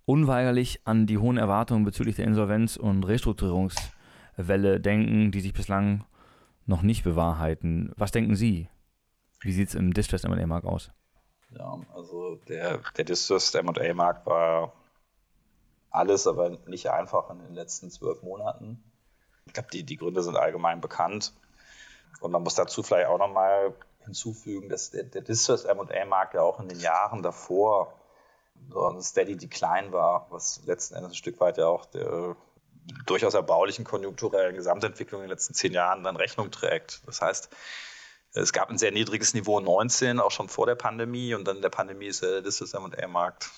unweigerlich 0.05 0.81
an 0.85 1.07
die 1.07 1.17
hohen 1.17 1.37
Erwartungen 1.37 1.83
bezüglich 1.83 2.15
der 2.15 2.25
Insolvenz- 2.25 2.77
und 2.77 3.03
Restrukturierungswelle 3.03 4.79
denken, 4.79 5.31
die 5.31 5.41
sich 5.41 5.53
bislang 5.53 6.05
noch 6.65 6.81
nicht 6.81 7.03
bewahrheiten. 7.03 7.91
Was 7.97 8.11
denken 8.11 8.35
Sie? 8.35 8.67
Wie 9.41 9.51
sieht 9.51 9.69
es 9.69 9.75
im 9.75 9.93
Distressed 9.93 10.25
M&A-Markt 10.25 10.67
aus? 10.67 10.91
Ja, 11.57 11.79
also 11.93 12.35
der, 12.47 12.79
der 12.95 13.05
Distressed 13.05 13.55
M&A-Markt 13.55 14.25
war 14.25 14.73
alles, 15.89 16.27
aber 16.27 16.51
nicht 16.67 16.89
einfach 16.89 17.29
in 17.31 17.39
den 17.39 17.53
letzten 17.53 17.89
zwölf 17.91 18.21
Monaten. 18.21 18.83
Ich 19.45 19.53
glaube, 19.53 19.69
die, 19.73 19.83
die 19.83 19.97
Gründe 19.97 20.23
sind 20.23 20.37
allgemein 20.37 20.79
bekannt. 20.79 21.33
Und 22.21 22.31
man 22.31 22.43
muss 22.43 22.55
dazu 22.55 22.83
vielleicht 22.83 23.07
auch 23.07 23.17
nochmal 23.17 23.73
hinzufügen, 23.99 24.69
dass 24.69 24.91
der, 24.91 25.03
der 25.03 25.21
Distressed 25.21 25.65
M&A-Markt 25.65 26.35
ja 26.35 26.41
auch 26.41 26.59
in 26.59 26.69
den 26.69 26.79
Jahren 26.79 27.23
davor 27.23 27.93
so 28.69 28.87
ein 28.87 29.01
Steady 29.01 29.37
Decline 29.37 29.91
war, 29.91 30.27
was 30.29 30.61
letzten 30.65 30.95
Endes 30.95 31.11
ein 31.11 31.15
Stück 31.15 31.39
weit 31.39 31.57
ja 31.57 31.67
auch 31.67 31.85
der 31.85 32.35
durchaus 33.05 33.33
erbaulichen 33.33 33.85
konjunkturellen 33.85 34.55
Gesamtentwicklung 34.55 35.21
in 35.21 35.27
den 35.27 35.31
letzten 35.31 35.53
zehn 35.53 35.73
Jahren 35.73 36.03
dann 36.03 36.15
Rechnung 36.15 36.51
trägt. 36.51 37.01
Das 37.05 37.21
heißt, 37.21 37.49
es 38.33 38.53
gab 38.53 38.69
ein 38.69 38.77
sehr 38.77 38.91
niedriges 38.91 39.33
Niveau 39.33 39.59
19, 39.59 40.19
auch 40.19 40.31
schon 40.31 40.47
vor 40.47 40.65
der 40.65 40.75
Pandemie. 40.75 41.33
Und 41.33 41.45
dann 41.47 41.57
in 41.57 41.61
der 41.61 41.69
Pandemie 41.69 42.07
ist 42.07 42.23
der 42.23 42.41
Listed 42.41 42.73
M&A-Markt, 42.73 43.49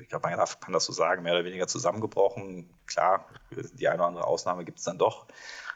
ich 0.00 0.08
glaube, 0.08 0.28
man 0.28 0.38
kann 0.60 0.72
das 0.72 0.84
so 0.84 0.92
sagen, 0.92 1.22
mehr 1.22 1.34
oder 1.34 1.44
weniger 1.44 1.66
zusammengebrochen. 1.66 2.72
Klar, 2.86 3.26
die 3.50 3.88
eine 3.88 3.98
oder 3.98 4.06
andere 4.06 4.26
Ausnahme 4.26 4.64
gibt 4.64 4.78
es 4.78 4.84
dann 4.84 4.98
doch. 4.98 5.26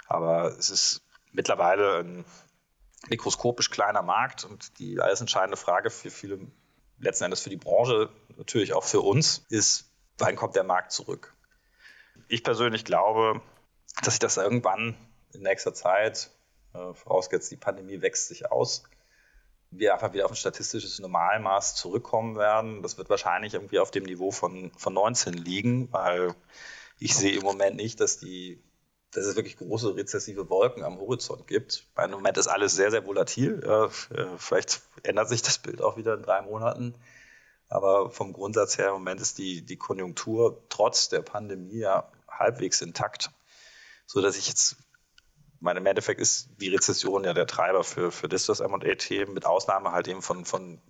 Aber 0.07 0.57
es 0.59 0.70
ist 0.70 1.02
mittlerweile 1.33 1.98
ein 1.98 2.24
mikroskopisch 3.09 3.70
kleiner 3.70 4.02
Markt. 4.02 4.44
Und 4.44 4.78
die 4.78 5.00
alles 5.00 5.20
entscheidende 5.20 5.57
Frage 5.57 5.90
für 5.90 6.11
viele, 6.11 6.38
letzten 6.98 7.24
Endes 7.24 7.40
für 7.40 7.50
die 7.50 7.57
Branche, 7.57 8.11
natürlich 8.37 8.74
auch 8.74 8.85
für 8.85 9.00
uns, 9.00 9.44
ist, 9.48 9.90
wann 10.18 10.37
kommt 10.37 10.55
der 10.55 10.64
Markt 10.64 10.92
zurück? 10.92 11.35
Ich 12.28 12.44
persönlich 12.44 12.85
glaube, 12.85 13.40
dass 14.02 14.14
sich 14.14 14.20
das 14.20 14.37
irgendwann 14.37 14.96
in 15.33 15.42
nächster 15.42 15.74
Zeit 15.74 16.31
äh, 16.74 16.94
vorausgesetzt, 16.94 17.50
die 17.50 17.56
Pandemie 17.56 18.00
wächst 18.02 18.28
sich 18.28 18.50
aus, 18.50 18.85
wir 19.70 19.94
einfach 19.94 20.12
wieder 20.12 20.26
auf 20.26 20.32
ein 20.32 20.37
statistisches 20.37 20.98
Normalmaß 20.98 21.74
zurückkommen 21.74 22.37
werden. 22.37 22.82
Das 22.82 22.98
wird 22.98 23.08
wahrscheinlich 23.08 23.54
irgendwie 23.54 23.78
auf 23.78 23.90
dem 23.90 24.04
Niveau 24.04 24.30
von, 24.30 24.70
von 24.76 24.92
19 24.92 25.32
liegen, 25.32 25.90
weil 25.92 26.35
ich 26.98 27.14
sehe 27.16 27.37
im 27.37 27.42
Moment 27.42 27.76
nicht, 27.76 28.00
dass 28.00 28.18
die 28.18 28.62
dass 29.12 29.26
es 29.26 29.37
wirklich 29.37 29.58
große 29.58 29.94
rezessive 29.94 30.48
Wolken 30.48 30.82
am 30.85 30.98
Horizont 30.98 31.46
gibt. 31.46 31.87
Im 32.02 32.11
Moment 32.11 32.38
ist 32.38 32.48
alles 32.48 32.74
sehr, 32.74 32.90
sehr 32.90 33.06
volatil. 33.06 33.62
Äh, 33.62 33.88
vielleicht 34.38 34.80
ändert 35.02 35.28
sich 35.28 35.42
das 35.42 35.58
Bild 35.58 35.82
auch 35.82 35.96
wieder 35.98 36.14
in 36.14 36.22
drei 36.22 36.40
Monaten. 36.40 36.94
Aber 37.68 38.11
vom 38.11 38.32
Grundsatz 38.32 38.78
her 38.78 38.88
im 38.88 38.94
Moment 38.94 39.20
ist 39.20 39.38
die, 39.38 39.62
die 39.62 39.76
Konjunktur 39.76 40.62
trotz 40.68 41.08
der 41.08 41.20
Pandemie 41.20 41.78
ja 41.78 42.11
halbwegs 42.28 42.80
intakt, 42.80 43.30
so 44.06 44.20
dass 44.20 44.37
ich 44.37 44.48
jetzt 44.48 44.76
meine, 45.62 45.81
im 45.81 45.87
Endeffekt 45.87 46.20
ist 46.20 46.51
die 46.61 46.68
Rezession 46.68 47.25
ja 47.25 47.35
der 47.35 47.46
Treiber 47.46 47.85
für, 47.85 48.11
für 48.11 48.29
Distos 48.29 48.61
M&A-Themen, 48.61 49.35
mit 49.35 49.46
Ausnahme 49.46 49.92
halt 49.92 50.09
eben 50.09 50.22
von, 50.22 50.44
von 50.44 50.81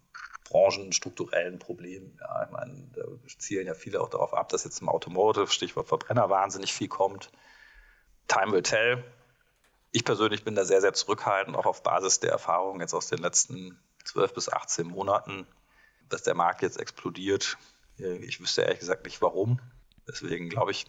branchenstrukturellen 0.45 1.59
Problemen. 1.59 2.19
Ja, 2.21 2.45
ich 2.45 2.51
meine, 2.51 2.91
da 2.95 3.03
zielen 3.39 3.67
ja 3.67 3.75
viele 3.75 4.01
auch 4.01 4.09
darauf 4.09 4.35
ab, 4.35 4.51
dass 4.51 4.65
jetzt 4.65 4.81
im 4.81 4.89
Automotive, 4.89 5.49
Stichwort 5.49 5.89
Verbrenner, 5.89 6.31
wahnsinnig 6.31 6.73
viel 6.73 6.89
kommt. 6.89 7.31
Time 8.29 8.53
will 8.53 8.63
tell. 8.63 9.03
Ich 9.91 10.05
persönlich 10.05 10.45
bin 10.45 10.55
da 10.55 10.65
sehr, 10.65 10.81
sehr 10.81 10.95
zurückhaltend, 10.95 11.57
auch 11.57 11.67
auf 11.67 11.83
Basis 11.83 12.21
der 12.21 12.31
Erfahrungen 12.31 12.81
jetzt 12.81 12.95
aus 12.95 13.09
den 13.09 13.19
letzten 13.19 13.79
12 14.05 14.35
bis 14.35 14.49
18 14.51 14.87
Monaten, 14.87 15.47
dass 16.09 16.23
der 16.23 16.35
Markt 16.35 16.63
jetzt 16.63 16.79
explodiert. 16.79 17.59
Ich 17.97 18.41
wüsste 18.41 18.63
ehrlich 18.63 18.81
gesagt 18.81 19.05
nicht 19.05 19.21
warum. 19.21 19.61
Deswegen 20.09 20.49
glaube 20.49 20.71
ich, 20.71 20.87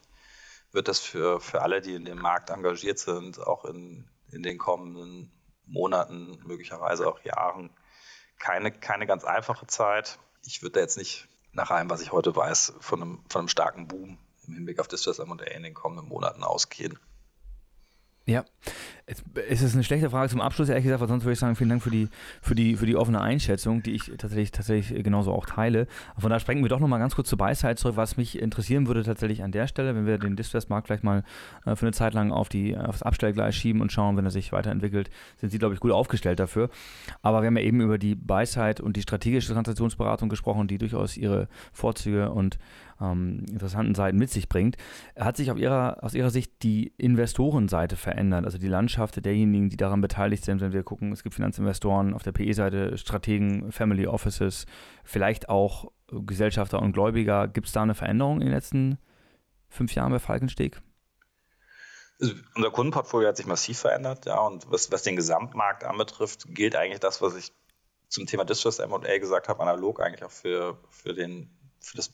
wird 0.73 0.87
das 0.87 0.99
für, 0.99 1.39
für 1.39 1.61
alle, 1.61 1.81
die 1.81 1.93
in 1.93 2.05
dem 2.05 2.19
Markt 2.19 2.49
engagiert 2.49 2.99
sind, 2.99 3.39
auch 3.39 3.65
in, 3.65 4.09
in 4.31 4.43
den 4.43 4.57
kommenden 4.57 5.31
Monaten, 5.65 6.39
möglicherweise 6.45 7.07
auch 7.07 7.23
Jahren, 7.23 7.69
keine, 8.39 8.71
keine 8.71 9.05
ganz 9.07 9.23
einfache 9.23 9.67
Zeit. 9.67 10.19
Ich 10.45 10.61
würde 10.61 10.73
da 10.73 10.79
jetzt 10.81 10.97
nicht 10.97 11.27
nach 11.53 11.71
allem, 11.71 11.89
was 11.89 12.01
ich 12.01 12.11
heute 12.11 12.35
weiß, 12.35 12.73
von 12.79 13.01
einem, 13.01 13.23
von 13.29 13.41
einem 13.41 13.47
starken 13.47 13.87
Boom 13.87 14.17
im 14.47 14.55
Hinblick 14.55 14.79
auf 14.79 14.87
Distress 14.87 15.19
M&A 15.19 15.43
in 15.43 15.63
den 15.63 15.73
kommenden 15.73 16.07
Monaten 16.07 16.43
ausgehen. 16.43 16.99
Ja, 18.25 18.45
es 19.05 19.61
ist 19.61 19.73
eine 19.73 19.83
schlechte 19.83 20.09
Frage 20.09 20.29
zum 20.29 20.39
Abschluss, 20.39 20.69
ehrlich 20.69 20.85
gesagt, 20.85 21.01
weil 21.01 21.09
sonst 21.09 21.25
würde 21.25 21.33
ich 21.33 21.39
sagen, 21.39 21.55
vielen 21.55 21.69
Dank 21.69 21.83
für 21.83 21.89
die, 21.89 22.07
für 22.41 22.55
die, 22.55 22.77
für 22.77 22.85
die 22.85 22.95
offene 22.95 23.19
Einschätzung, 23.19 23.83
die 23.83 23.91
ich 23.91 24.05
tatsächlich, 24.17 24.51
tatsächlich 24.51 25.03
genauso 25.03 25.33
auch 25.33 25.45
teile. 25.45 25.87
Von 26.17 26.29
daher 26.29 26.39
sprechen 26.39 26.61
wir 26.61 26.69
doch 26.69 26.79
nochmal 26.79 26.99
ganz 26.99 27.13
kurz 27.13 27.27
zur 27.27 27.37
Beizeit 27.37 27.79
zurück, 27.79 27.97
was 27.97 28.15
mich 28.15 28.39
interessieren 28.39 28.87
würde 28.87 29.03
tatsächlich 29.03 29.43
an 29.43 29.51
der 29.51 29.67
Stelle, 29.67 29.93
wenn 29.93 30.05
wir 30.05 30.17
den 30.17 30.37
Distress-Markt 30.37 30.87
vielleicht 30.87 31.03
mal 31.03 31.23
äh, 31.65 31.75
für 31.75 31.85
eine 31.85 31.91
Zeit 31.91 32.13
lang 32.13 32.31
auf 32.31 32.47
die, 32.47 32.77
aufs 32.77 33.03
Abstellgleis 33.03 33.55
schieben 33.55 33.81
und 33.81 33.91
schauen, 33.91 34.15
wenn 34.15 34.25
er 34.25 34.31
sich 34.31 34.53
weiterentwickelt, 34.53 35.09
sind 35.37 35.49
sie, 35.49 35.59
glaube 35.59 35.73
ich, 35.73 35.81
gut 35.81 35.91
aufgestellt 35.91 36.39
dafür. 36.39 36.69
Aber 37.21 37.41
wir 37.41 37.47
haben 37.47 37.57
ja 37.57 37.63
eben 37.63 37.81
über 37.81 37.97
die 37.97 38.15
Beizeit 38.15 38.79
und 38.79 38.95
die 38.95 39.01
strategische 39.01 39.51
Transaktionsberatung 39.51 40.29
gesprochen, 40.29 40.67
die 40.67 40.77
durchaus 40.77 41.17
ihre 41.17 41.49
Vorzüge 41.73 42.31
und 42.31 42.57
ähm, 43.01 43.45
interessanten 43.49 43.95
Seiten 43.95 44.17
mit 44.17 44.29
sich 44.29 44.47
bringt. 44.47 44.77
Hat 45.17 45.35
sich 45.35 45.51
auf 45.51 45.57
ihrer, 45.57 46.03
aus 46.03 46.13
Ihrer 46.13 46.29
Sicht 46.29 46.63
die 46.63 46.93
Investorenseite 46.97 47.95
verändert, 47.95 48.45
also 48.45 48.57
die 48.57 48.67
Landschaft 48.67 48.92
derjenigen, 48.97 49.69
die 49.69 49.77
daran 49.77 50.01
beteiligt 50.01 50.45
sind, 50.45 50.61
wenn 50.61 50.73
wir 50.73 50.83
gucken, 50.83 51.11
es 51.11 51.23
gibt 51.23 51.35
Finanzinvestoren 51.35 52.13
auf 52.13 52.23
der 52.23 52.31
PE-Seite, 52.31 52.97
Strategen, 52.97 53.71
Family 53.71 54.07
Offices, 54.07 54.65
vielleicht 55.03 55.49
auch 55.49 55.91
Gesellschafter 56.07 56.81
und 56.81 56.93
Gläubiger. 56.93 57.47
Gibt 57.47 57.67
es 57.67 57.73
da 57.73 57.81
eine 57.81 57.95
Veränderung 57.95 58.39
in 58.41 58.47
den 58.47 58.53
letzten 58.53 58.97
fünf 59.69 59.95
Jahren 59.95 60.11
bei 60.11 60.19
Falkensteg? 60.19 60.81
Also 62.21 62.35
unser 62.55 62.71
Kundenportfolio 62.71 63.27
hat 63.27 63.37
sich 63.37 63.47
massiv 63.47 63.79
verändert, 63.79 64.25
ja, 64.25 64.39
und 64.39 64.69
was, 64.71 64.91
was 64.91 65.03
den 65.03 65.15
Gesamtmarkt 65.15 65.83
anbetrifft, 65.83 66.45
gilt 66.47 66.75
eigentlich 66.75 66.99
das, 66.99 67.21
was 67.21 67.35
ich 67.35 67.51
zum 68.07 68.27
Thema 68.27 68.45
Distress 68.45 68.79
M&A 68.79 69.17
gesagt 69.17 69.49
habe, 69.49 69.61
analog 69.61 69.99
eigentlich 69.99 70.23
auch 70.23 70.31
für, 70.31 70.77
für, 70.89 71.13
den, 71.13 71.49
für 71.79 71.97
das 71.97 72.13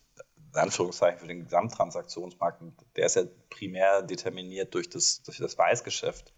Anführungszeichen 0.54 1.20
für 1.20 1.28
den 1.28 1.44
Gesamttransaktionsmarkt, 1.44 2.62
der 2.96 3.06
ist 3.06 3.16
ja 3.16 3.24
primär 3.50 4.02
determiniert 4.02 4.74
durch 4.74 4.90
das, 4.90 5.22
durch 5.24 5.38
das 5.38 5.58
Weißgeschäft. 5.58 6.34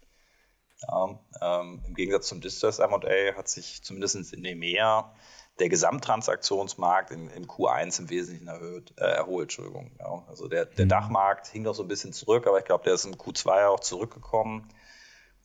Ja, 0.88 1.18
ähm, 1.40 1.82
Im 1.86 1.94
Gegensatz 1.94 2.28
zum 2.28 2.40
Distress 2.40 2.78
M&A 2.78 3.36
hat 3.36 3.48
sich 3.48 3.82
zumindest 3.82 4.32
in 4.32 4.44
EMEA 4.44 5.14
der 5.58 5.68
Gesamttransaktionsmarkt 5.68 7.10
in, 7.10 7.28
im 7.28 7.46
Q1 7.46 8.00
im 8.00 8.10
Wesentlichen 8.10 8.48
erhöht, 8.48 8.94
äh, 8.96 9.04
erholt. 9.04 9.44
Entschuldigung. 9.44 9.92
Ja, 9.98 10.24
also 10.28 10.48
der, 10.48 10.66
der 10.66 10.86
mhm. 10.86 10.90
Dachmarkt 10.90 11.46
hing 11.48 11.62
noch 11.62 11.74
so 11.74 11.82
ein 11.82 11.88
bisschen 11.88 12.12
zurück, 12.12 12.46
aber 12.46 12.58
ich 12.58 12.64
glaube, 12.64 12.84
der 12.84 12.94
ist 12.94 13.04
im 13.04 13.14
Q2 13.14 13.66
auch 13.66 13.80
zurückgekommen. 13.80 14.68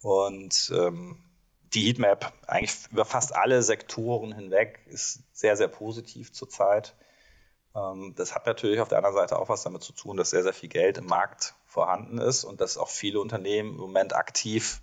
Und 0.01 0.71
ähm, 0.75 1.23
die 1.73 1.87
Heatmap 1.87 2.33
eigentlich 2.47 2.75
über 2.91 3.05
fast 3.05 3.35
alle 3.35 3.61
Sektoren 3.61 4.33
hinweg 4.33 4.79
ist 4.87 5.23
sehr, 5.33 5.57
sehr 5.57 5.67
positiv 5.67 6.31
zurzeit. 6.31 6.95
Ähm, 7.75 8.13
das 8.15 8.33
hat 8.33 8.45
natürlich 8.45 8.79
auf 8.79 8.87
der 8.87 8.99
anderen 8.99 9.15
Seite 9.15 9.37
auch 9.37 9.49
was 9.49 9.63
damit 9.63 9.83
zu 9.83 9.91
tun, 9.93 10.17
dass 10.17 10.29
sehr, 10.29 10.43
sehr 10.43 10.53
viel 10.53 10.69
Geld 10.69 10.97
im 10.97 11.05
Markt 11.05 11.55
vorhanden 11.65 12.17
ist 12.17 12.45
und 12.45 12.61
dass 12.61 12.77
auch 12.77 12.89
viele 12.89 13.19
Unternehmen 13.19 13.71
im 13.71 13.77
Moment 13.77 14.15
aktiv 14.15 14.81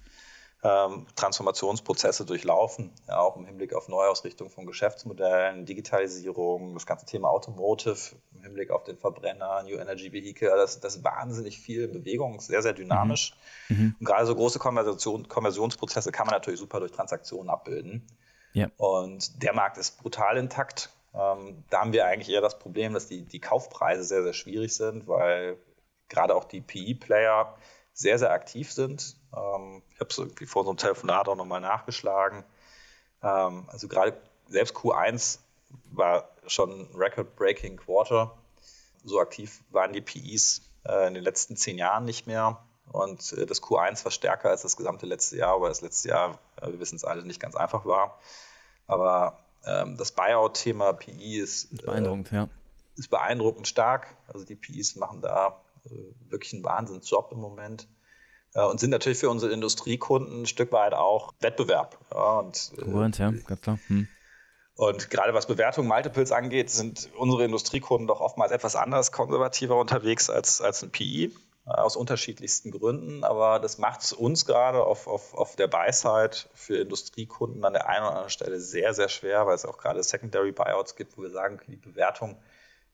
ähm, 0.65 1.07
Transformationsprozesse 1.15 2.25
durchlaufen, 2.25 2.91
ja, 3.07 3.19
auch 3.19 3.37
im 3.37 3.45
Hinblick 3.45 3.75
auf 3.75 3.89
Neuausrichtung 3.89 4.49
von 4.49 4.65
Geschäftsmodellen, 4.65 5.67
Digitalisierung, 5.67 6.73
das 6.73 6.87
ganze 6.87 7.05
Thema 7.05 7.29
Automotive 7.29 8.17
im 8.35 8.43
Hinblick 8.43 8.71
auf 8.71 8.83
den 8.83 8.97
Verbrenner, 8.97 9.63
New 9.65 9.77
Energy 9.77 10.11
Vehicle, 10.11 10.49
das, 10.49 10.81
das 10.81 10.97
ist 10.97 11.05
wahnsinnig 11.05 11.59
viel 11.61 11.87
Bewegung, 11.87 12.41
sehr, 12.41 12.63
sehr 12.63 12.73
dynamisch. 12.73 13.35
Mhm. 13.69 13.77
mhm. 13.77 13.97
Und 14.01 14.07
gerade 14.07 14.25
so 14.25 14.35
große 14.35 14.59
Konversion, 14.59 15.29
Konversionsprozesse 15.29 16.13
kann 16.13 16.27
man 16.27 16.35
natürlich 16.35 16.61
super 16.61 16.81
durch 16.81 16.93
Transaktionen 16.93 17.51
abbilden. 17.51 18.07
Ja. 18.55 18.71
Und 18.79 19.43
der 19.43 19.53
Markt 19.53 19.77
ist 19.77 20.01
brutal 20.01 20.39
intakt. 20.39 20.89
Ähm, 21.13 21.65
da 21.69 21.81
haben 21.81 21.93
wir 21.93 22.07
eigentlich 22.07 22.35
eher 22.35 22.41
das 22.41 22.59
Problem, 22.59 22.95
dass 22.95 23.07
die, 23.07 23.27
die 23.27 23.41
Kaufpreise 23.41 24.03
sehr, 24.03 24.23
sehr 24.23 24.33
schwierig 24.33 24.75
sind, 24.75 25.07
weil 25.07 25.59
gerade 26.09 26.35
auch 26.35 26.45
die 26.45 26.63
PE-Player 26.63 27.55
sehr, 27.93 28.19
sehr 28.19 28.33
aktiv 28.33 28.73
sind. 28.73 29.17
Ähm, 29.37 29.83
ich 29.93 30.01
habe 30.01 30.11
es 30.11 30.19
irgendwie 30.19 30.47
vor 30.47 30.65
so 30.65 30.71
einem 30.71 30.79
Telefonat 30.79 31.29
auch 31.29 31.37
nochmal 31.37 31.61
nachgeschlagen. 31.61 32.45
Ähm, 33.23 33.69
also 33.69 33.89
gerade 33.89 34.17
selbst 34.49 34.75
Q1 34.77 35.39
war 35.93 36.29
schon 36.47 36.71
ein 36.71 36.89
Record-Breaking 36.95 37.77
Quarter. 37.77 38.37
So 39.05 39.21
aktiv 39.21 39.63
waren 39.71 39.93
die 39.93 40.01
PEs 40.01 40.63
äh, 40.87 41.09
in 41.09 41.15
den 41.15 41.25
letzten 41.25 41.57
zehn 41.57 41.79
Jahren 41.79 42.05
nicht 42.05 42.27
mehr. 42.27 42.63
Und 42.93 43.33
äh, 43.33 43.47
das 43.47 43.63
Q1 43.63 44.05
war 44.05 44.13
stärker 44.13 44.51
als 44.51 44.63
das 44.63 44.77
gesamte 44.77 45.07
letzte 45.07 45.37
Jahr, 45.37 45.61
weil 45.61 45.71
das 45.71 45.81
letzte 45.81 46.11
Jahr, 46.11 46.39
äh, 46.61 46.69
wir 46.69 46.81
wissen 46.81 46.97
es 46.97 47.05
alle, 47.05 47.25
nicht 47.25 47.41
ganz 47.41 47.57
einfach 47.57 47.85
war. 47.85 48.19
Aber 48.87 49.39
ähm, 49.67 49.97
das 49.97 50.13
Buyout-Thema 50.13 50.93
PI 50.93 51.39
ist, 51.39 51.73
ist 51.73 51.85
beeindruckend, 51.85 52.33
äh, 52.33 52.37
ja. 52.37 52.49
ist 52.97 53.11
beeindruckend 53.11 53.67
stark. 53.67 54.15
Also 54.29 54.45
die 54.45 54.55
PIs 54.55 54.97
machen 54.97 55.23
da 55.23 55.61
äh, 55.87 55.91
wirklich 56.31 56.53
einen 56.53 56.65
Wahnsinnsjob 56.65 57.33
im 57.33 57.41
Moment 57.41 57.89
und 58.63 58.81
sind 58.81 58.91
natürlich 58.91 59.19
für 59.19 59.31
unsere 59.31 59.53
Industriekunden 59.53 60.43
ein 60.43 60.47
Stück 60.47 60.73
weit 60.73 60.95
auch 60.95 61.35
Wettbewerb. 61.41 61.99
Ja, 62.13 62.39
und, 62.39 62.73
Konkurrenz, 62.79 63.19
ja, 63.19 63.31
ganz 63.31 63.61
klar. 63.61 63.79
Hm. 63.89 64.09
Und 64.77 65.11
gerade 65.11 65.35
was 65.35 65.47
Bewertung 65.47 65.87
Multiples 65.87 66.33
angeht, 66.33 66.71
sind 66.71 67.09
unsere 67.17 67.45
Industriekunden 67.45 68.07
doch 68.07 68.21
oftmals 68.21 68.51
etwas 68.51 68.75
anders 68.75 69.13
konservativer 69.13 69.79
unterwegs 69.79 70.31
als, 70.31 70.61
als 70.61 70.83
ein 70.83 70.91
PI 70.91 71.33
aus 71.65 71.97
unterschiedlichsten 71.97 72.71
Gründen, 72.71 73.25
aber 73.25 73.59
das 73.59 73.79
macht 73.79 74.03
es 74.03 74.13
uns 74.13 74.45
gerade 74.45 74.85
auf, 74.85 75.07
auf, 75.07 75.33
auf 75.35 75.57
der 75.57 75.67
Buy-Side 75.67 76.37
für 76.53 76.77
Industriekunden 76.77 77.65
an 77.65 77.73
der 77.73 77.89
einen 77.89 78.03
oder 78.03 78.11
anderen 78.11 78.31
Stelle 78.31 78.61
sehr, 78.61 78.93
sehr 78.93 79.09
schwer, 79.09 79.47
weil 79.47 79.55
es 79.55 79.65
auch 79.65 79.79
gerade 79.79 80.03
Secondary 80.03 80.53
Buyouts 80.53 80.95
gibt, 80.95 81.17
wo 81.17 81.23
wir 81.23 81.31
sagen, 81.31 81.59
die 81.67 81.77
Bewertung 81.77 82.37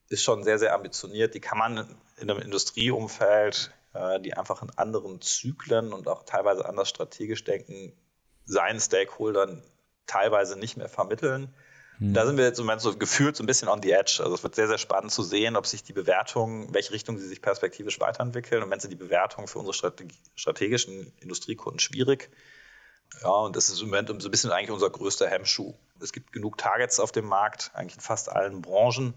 ist 0.09 0.23
schon 0.23 0.44
sehr, 0.44 0.59
sehr 0.59 0.75
ambitioniert. 0.75 1.35
Die 1.35 1.40
kann 1.40 1.59
man 1.59 1.96
in 2.18 2.31
einem 2.31 2.40
Industrieumfeld, 2.40 3.73
äh, 3.73 3.79
die 4.20 4.35
einfach 4.35 4.62
in 4.62 4.70
anderen 4.76 5.20
Zyklen 5.20 5.92
und 5.92 6.07
auch 6.07 6.22
teilweise 6.22 6.64
anders 6.64 6.88
strategisch 6.88 7.42
denken, 7.42 7.92
seinen 8.44 8.81
Stakeholdern 8.81 9.62
teilweise 10.07 10.59
nicht 10.59 10.76
mehr 10.76 10.88
vermitteln. 10.88 11.55
Mhm. 12.00 12.14
Da 12.14 12.26
sind 12.26 12.37
wir 12.37 12.44
jetzt 12.44 12.59
im 12.59 12.66
Moment 12.66 12.81
so 12.81 12.96
gefühlt 12.96 13.37
so 13.37 13.42
ein 13.42 13.46
bisschen 13.46 13.68
on 13.68 13.83
the 13.83 13.92
edge. 13.92 14.20
Also 14.20 14.35
es 14.35 14.42
wird 14.42 14.55
sehr, 14.55 14.68
sehr 14.68 14.79
spannend 14.79 15.12
zu 15.12 15.22
sehen, 15.22 15.57
ob 15.57 15.66
sich 15.66 15.85
die 15.85 15.92
Bewertung, 15.92 16.68
in 16.68 16.74
welche 16.74 16.92
Richtung 16.92 17.18
sie 17.18 17.29
sich 17.29 17.42
perspektivisch 17.42 18.00
weiterentwickeln. 18.00 18.62
Und 18.62 18.70
wenn 18.70 18.81
sie 18.81 18.88
die 18.88 18.96
Bewertung 18.96 19.46
für 19.46 19.59
unsere 19.59 19.92
strategischen 20.35 21.12
Industriekunden 21.20 21.79
schwierig. 21.79 22.31
Ja, 23.22 23.31
und 23.31 23.57
das 23.57 23.68
ist 23.68 23.81
im 23.81 23.88
Moment 23.88 24.09
so 24.22 24.29
ein 24.29 24.31
bisschen 24.31 24.50
eigentlich 24.50 24.70
unser 24.70 24.88
größter 24.88 25.29
Hemmschuh. 25.29 25.74
Es 26.00 26.12
gibt 26.12 26.33
genug 26.33 26.57
Targets 26.57 27.00
auf 27.00 27.12
dem 27.12 27.26
Markt, 27.26 27.70
eigentlich 27.74 27.96
in 27.96 28.00
fast 28.00 28.31
allen 28.31 28.62
Branchen. 28.62 29.14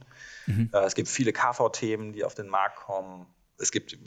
Mhm. 0.47 0.69
Äh, 0.73 0.79
es 0.79 0.95
gibt 0.95 1.07
viele 1.07 1.31
KV-Themen, 1.31 2.11
die 2.11 2.25
auf 2.25 2.33
den 2.33 2.47
Markt 2.47 2.77
kommen. 2.77 3.27
Es 3.57 3.71
gibt 3.71 3.97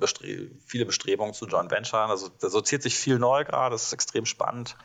viele 0.66 0.87
Bestrebungen 0.87 1.35
zu 1.35 1.46
Joint 1.46 1.70
Venture. 1.70 2.00
Also 2.00 2.28
da 2.28 2.48
sortiert 2.48 2.82
sich 2.82 2.96
viel 2.96 3.18
neu 3.18 3.44
gerade. 3.44 3.74
Das 3.74 3.85
ist 3.85 3.92
extrem 3.92 4.26
spannend. 4.26 4.76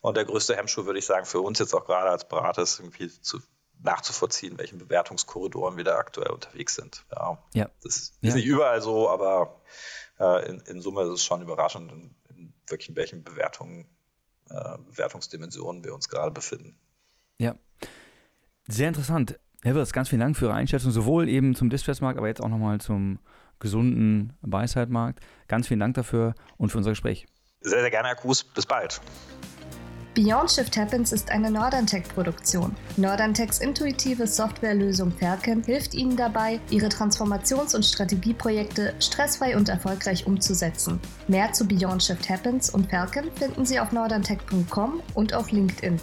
Und 0.00 0.16
der 0.16 0.24
größte 0.24 0.56
Hemmschuh, 0.56 0.86
würde 0.86 0.98
ich 0.98 1.06
sagen, 1.06 1.26
für 1.26 1.40
uns 1.40 1.58
jetzt 1.58 1.74
auch 1.74 1.84
gerade 1.84 2.10
als 2.10 2.28
Berater 2.28 2.62
ist 2.62 2.78
irgendwie 2.78 3.08
zu, 3.08 3.40
nachzuvollziehen, 3.82 4.58
welchen 4.58 4.78
Bewertungskorridoren 4.78 5.76
wir 5.76 5.84
da 5.84 5.96
aktuell 5.96 6.30
unterwegs 6.30 6.74
sind. 6.74 7.04
Ja, 7.12 7.38
ja. 7.54 7.70
Das 7.82 7.96
ist 7.96 8.18
ja. 8.20 8.34
nicht 8.34 8.46
überall 8.46 8.80
so, 8.80 9.08
aber 9.08 9.62
äh, 10.18 10.48
in, 10.48 10.60
in, 10.60 10.80
Summe 10.80 11.02
ist 11.02 11.10
es 11.10 11.24
schon 11.24 11.42
überraschend, 11.42 11.90
in, 11.92 12.14
in 12.30 12.54
wirklich 12.66 12.94
welchen 12.96 13.24
Bewertungen, 13.24 13.88
äh, 14.50 14.78
Bewertungsdimensionen 14.90 15.84
wir 15.84 15.94
uns 15.94 16.08
gerade 16.08 16.30
befinden. 16.30 16.78
Ja, 17.38 17.56
sehr 18.66 18.88
interessant. 18.88 19.38
Herr 19.62 19.74
Wirtz, 19.74 19.92
ganz 19.92 20.08
vielen 20.08 20.20
Dank 20.20 20.36
für 20.36 20.46
Ihre 20.46 20.54
Einschätzung, 20.54 20.92
sowohl 20.92 21.28
eben 21.28 21.54
zum 21.54 21.70
Distress-Markt, 21.70 22.18
aber 22.18 22.28
jetzt 22.28 22.40
auch 22.40 22.48
nochmal 22.48 22.80
zum 22.80 23.18
gesunden 23.60 24.32
Buy-Side-Markt. 24.42 25.20
Ganz 25.48 25.68
vielen 25.68 25.80
Dank 25.80 25.94
dafür 25.94 26.34
und 26.56 26.70
für 26.70 26.78
unser 26.78 26.90
Gespräch. 26.90 27.26
Sehr, 27.60 27.80
sehr 27.80 27.90
gerne, 27.90 28.08
Herr 28.08 28.16
Kuss. 28.16 28.44
Bis 28.44 28.66
bald. 28.66 29.00
Beyond 30.18 30.50
Shift 30.50 30.76
Happens 30.76 31.12
ist 31.12 31.30
eine 31.30 31.48
Norderntech-Produktion. 31.48 32.74
Norderntechs 32.96 33.60
intuitive 33.60 34.26
Softwarelösung 34.26 35.12
Falcon 35.12 35.62
hilft 35.62 35.94
Ihnen 35.94 36.16
dabei, 36.16 36.58
Ihre 36.70 36.88
Transformations- 36.88 37.76
und 37.76 37.84
Strategieprojekte 37.84 38.94
stressfrei 38.98 39.56
und 39.56 39.68
erfolgreich 39.68 40.26
umzusetzen. 40.26 40.98
Mehr 41.28 41.52
zu 41.52 41.68
Beyond 41.68 42.02
Shift 42.02 42.28
Happens 42.28 42.68
und 42.68 42.90
Falcon 42.90 43.30
finden 43.36 43.64
Sie 43.64 43.78
auf 43.78 43.92
norderntech.com 43.92 45.00
und 45.14 45.34
auf 45.34 45.52
LinkedIn. 45.52 46.00